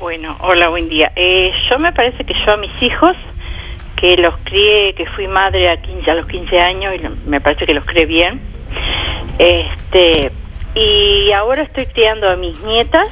[0.00, 1.12] Bueno, hola, buen día.
[1.16, 3.16] Eh, yo me parece que yo a mis hijos,
[3.96, 7.66] que los crié, que fui madre a, 15, a los 15 años, y me parece
[7.66, 8.40] que los crié bien,
[9.38, 10.30] este,
[10.74, 13.08] y ahora estoy criando a mis nietas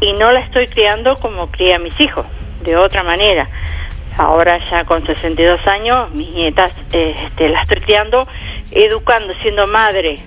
[0.00, 2.26] y no la estoy criando como crié a mis hijos,
[2.62, 3.48] de otra manera.
[4.16, 8.26] Ahora ya con 62 años, mis nietas este, las estoy criando,
[8.72, 10.18] educando, siendo madre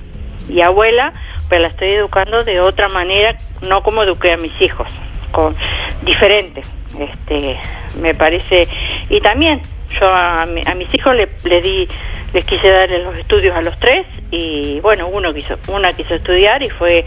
[0.48, 1.14] y abuela,
[1.50, 4.88] pero la estoy educando de otra manera, no como eduqué a mis hijos,
[5.32, 5.56] con
[6.04, 6.64] diferente.
[7.00, 7.58] Este,
[8.02, 8.68] me parece
[9.10, 9.62] y también
[10.00, 11.88] yo a, mis hijos le, di
[12.34, 16.64] les quise dar los estudios a los tres y bueno uno quiso una quiso estudiar
[16.64, 17.06] y fue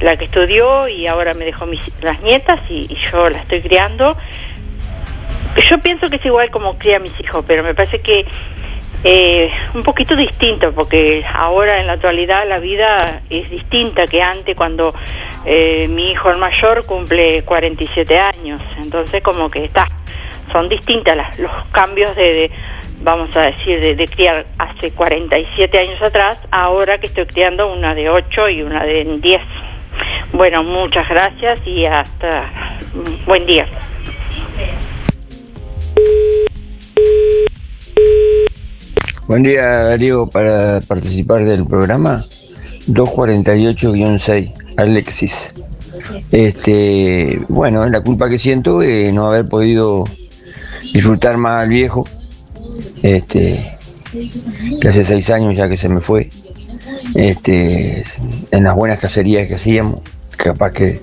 [0.00, 3.60] la que estudió y ahora me dejó mis, las nietas y, y yo la estoy
[3.60, 4.16] criando.
[5.70, 8.26] Yo pienso que es igual como cría a mis hijos pero me parece que
[9.06, 14.56] eh, un poquito distinto, porque ahora en la actualidad la vida es distinta que antes
[14.56, 14.94] cuando
[15.44, 19.86] eh, mi hijo el mayor cumple 47 años, entonces como que está,
[20.50, 22.50] son distintas las, los cambios de,
[23.02, 28.08] vamos a decir, de, criar hace 47 años atrás, ahora que estoy criando una de
[28.08, 29.42] 8 y una de 10.
[30.32, 32.50] Bueno, muchas gracias y hasta
[33.26, 33.66] buen día.
[39.26, 42.26] Buen día, Darío, para participar del programa.
[42.88, 45.54] 248-6, Alexis.
[46.30, 50.04] Este, bueno, la culpa que siento es no haber podido
[50.92, 52.06] disfrutar más al viejo,
[53.02, 53.78] este,
[54.78, 56.28] que hace seis años ya que se me fue,
[57.14, 58.04] este,
[58.50, 60.00] en las buenas cacerías que hacíamos,
[60.36, 61.00] capaz que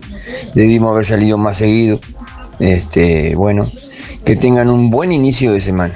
[0.53, 1.99] debimos haber salido más seguido.
[2.59, 3.67] Este, bueno,
[4.23, 5.95] que tengan un buen inicio de semana.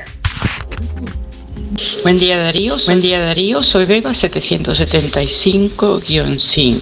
[2.03, 6.81] Buen día Darío, buen día Darío, soy Beba 775-5.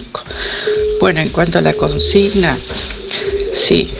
[1.00, 2.56] Bueno, en cuanto a la consigna,
[3.52, 3.90] sí,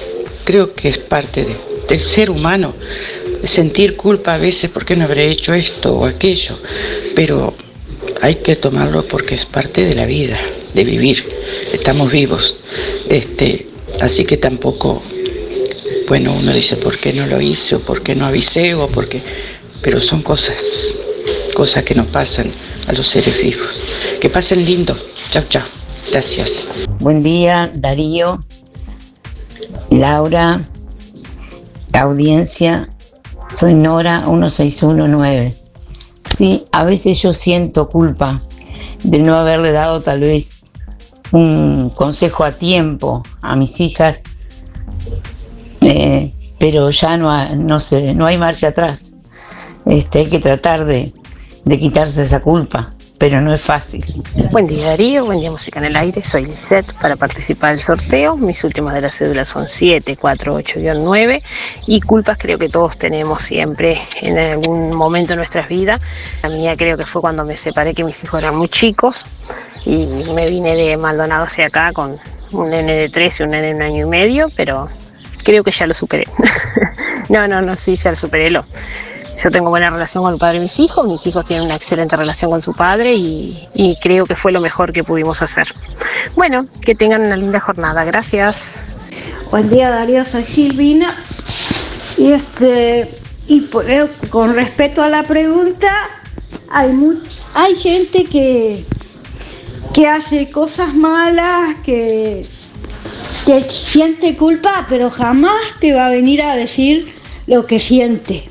[0.45, 1.45] creo que es parte
[1.89, 2.75] del ser humano
[3.43, 6.57] sentir culpa a veces porque no habré hecho esto o aquello,
[7.17, 7.55] pero
[8.21, 10.39] hay que tomarlo porque es parte de la vida,
[10.75, 11.25] de vivir,
[11.73, 12.57] estamos vivos.
[13.09, 13.67] Este,
[14.01, 15.03] así que tampoco,
[16.07, 19.09] bueno, uno dice por qué no lo hice o por qué no avisé o por
[19.09, 19.21] qué,
[19.85, 20.95] pero son cosas
[21.55, 22.51] cosas que nos pasan
[22.89, 23.69] a los seres vivos.
[24.21, 24.97] Que pasen lindo.
[25.31, 25.63] Chao, chao.
[26.11, 26.69] Gracias.
[26.99, 28.45] Buen día, Darío,
[29.91, 30.61] Laura,
[31.93, 32.89] audiencia.
[33.51, 35.55] Soy Nora 1619.
[36.25, 38.41] Sí, a veces yo siento culpa
[39.05, 40.61] de no haberle dado tal vez
[41.31, 44.23] un consejo a tiempo a mis hijas,
[45.83, 49.14] eh, pero ya no, no, sé, no hay marcha atrás.
[49.87, 51.13] Este, hay que tratar de,
[51.65, 54.05] de quitarse esa culpa, pero no es fácil.
[54.51, 58.37] Buen día Darío, buen día Música en el Aire, soy Lisette para participar del sorteo.
[58.37, 61.43] Mis últimos de la cédula son 7, 4, 8 9
[61.87, 66.01] y culpas creo que todos tenemos siempre en algún momento de nuestras vidas.
[66.43, 69.23] La mía creo que fue cuando me separé que mis hijos eran muy chicos
[69.85, 72.17] y me vine de Maldonado hacia acá con
[72.53, 74.89] un nene de 13 y un nene de un año y medio, pero
[75.45, 76.27] creo que ya lo superé.
[77.29, 78.51] no, no, no, sí, ya lo superé.
[78.51, 78.65] Lo.
[79.43, 82.17] Yo tengo buena relación con el padre de mis hijos, mis hijos tienen una excelente
[82.17, 85.69] relación con su padre y, creo que fue lo mejor que pudimos hacer.
[86.35, 88.81] Bueno, que tengan una linda jornada, gracias.
[89.51, 91.17] Buen día Darío, soy Silvina.
[92.17, 95.91] Y este y eh, con respecto a la pregunta,
[96.71, 96.93] hay
[97.55, 98.85] hay gente que,
[99.93, 102.47] que hace cosas malas, que,
[103.45, 107.15] que siente culpa, pero jamás te va a venir a decir
[107.47, 108.49] lo que siente.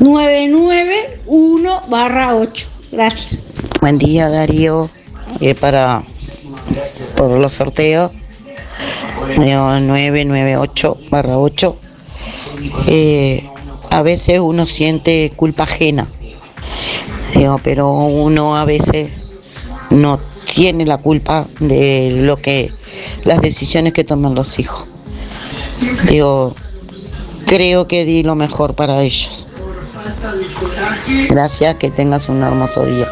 [0.00, 2.68] 991 barra 8.
[2.92, 3.40] Gracias.
[3.80, 4.90] Buen día Darío.
[5.40, 6.02] Eh, para
[7.16, 8.10] por los sorteos
[9.36, 11.76] 998 barra 8.
[12.86, 13.44] Eh,
[13.90, 16.06] a veces uno siente culpa ajena,
[17.62, 19.10] pero uno a veces
[19.90, 22.72] no tiene la culpa de lo que
[23.24, 24.86] las decisiones que toman los hijos.
[26.08, 26.54] Digo,
[27.46, 29.45] creo que di lo mejor para ellos.
[31.28, 33.08] Gracias, que tengas un hermoso día.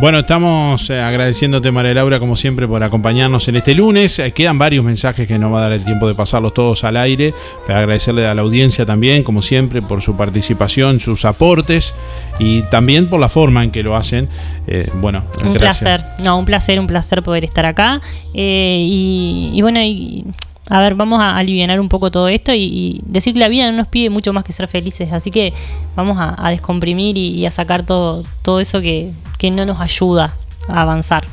[0.00, 4.20] Bueno, estamos eh, agradeciéndote, María Laura, como siempre, por acompañarnos en este lunes.
[4.20, 6.96] Eh, quedan varios mensajes que no va a dar el tiempo de pasarlos todos al
[6.96, 7.34] aire.
[7.66, 11.94] Pero agradecerle a la audiencia también, como siempre, por su participación, sus aportes
[12.38, 14.28] y también por la forma en que lo hacen.
[14.68, 16.04] Eh, bueno, un placer.
[16.24, 18.00] No, un placer, un placer poder estar acá.
[18.32, 20.24] y, y, bueno, y
[20.70, 23.76] a ver, vamos a aliviar un poco todo esto y, decir que la vida no
[23.76, 25.52] nos pide mucho más que ser felices, así que
[25.96, 29.12] vamos a, descomprimir y, a sacar todo, todo eso que,
[29.52, 30.34] no nos ayuda
[30.68, 31.26] a avanzar.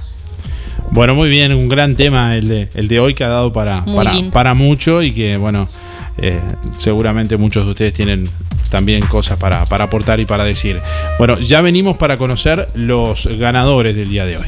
[0.92, 3.84] Bueno, muy bien, un gran tema el de, el de hoy que ha dado para,
[4.32, 5.68] para mucho y que, bueno,
[6.18, 6.40] eh,
[6.78, 8.30] seguramente muchos de ustedes tienen
[8.70, 10.80] también cosas para, para aportar y para decir.
[11.18, 14.48] Bueno, ya venimos para conocer los ganadores del día de hoy.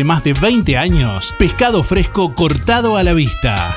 [0.00, 3.76] más de 20 años, pescado fresco cortado a la vista.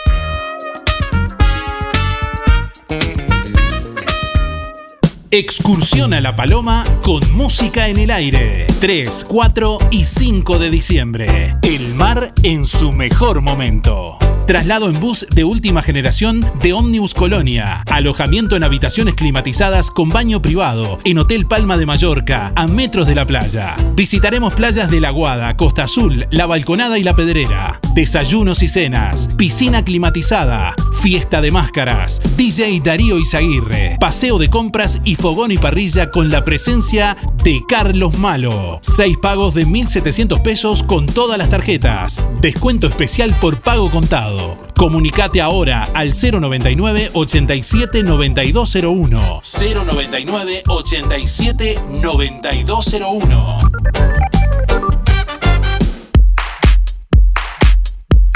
[5.30, 8.66] Excursión a La Paloma con música en el aire.
[8.80, 11.54] 3, 4 y 5 de diciembre.
[11.62, 14.18] El mar en su mejor momento.
[14.48, 17.82] Traslado en bus de última generación de Omnibus Colonia.
[17.88, 23.16] Alojamiento en habitaciones climatizadas con baño privado en Hotel Palma de Mallorca, a metros de
[23.16, 23.76] la playa.
[23.96, 27.80] Visitaremos playas de La Guada, Costa Azul, La Balconada y La Pedrera.
[27.96, 35.16] Desayunos y cenas, piscina climatizada, fiesta de máscaras, DJ Darío Izaguirre, paseo de compras y
[35.16, 38.80] fogón y parrilla con la presencia de Carlos Malo.
[38.84, 42.22] Seis pagos de 1.700 pesos con todas las tarjetas.
[42.42, 44.35] Descuento especial por pago contado.
[44.76, 49.42] Comunicate ahora al 099 87 9201.
[49.42, 53.58] 099 87 9201.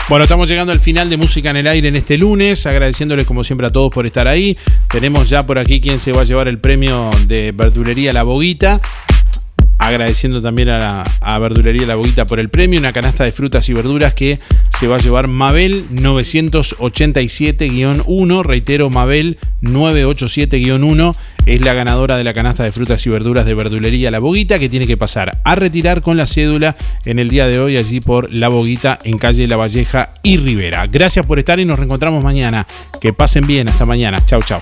[0.10, 3.44] Bueno, estamos llegando al final de Música en el Aire en este lunes, agradeciéndoles como
[3.44, 4.58] siempre a todos por estar ahí.
[4.88, 8.82] Tenemos ya por aquí quien se va a llevar el premio de verdulería La Boguita.
[9.80, 11.04] Agradeciendo también a, la,
[11.40, 14.40] Verdulería La Boguita por el premio, una canasta de frutas y verduras que
[14.78, 21.16] se va a llevar Mabel 987-1, reitero, Mabel 987-1
[21.46, 24.70] es la ganadora de la canasta de frutas y verduras de Verdulería La Boguita que
[24.70, 26.76] tiene que pasar a retirar con la cédula
[27.06, 30.86] en el día de hoy allí por La Boguita en calle La Valleja y Rivera.
[30.88, 32.68] Gracias por estar y nos reencontramos mañana.
[33.02, 34.24] Que pasen bien, hasta mañana.
[34.26, 34.62] Chau, chau.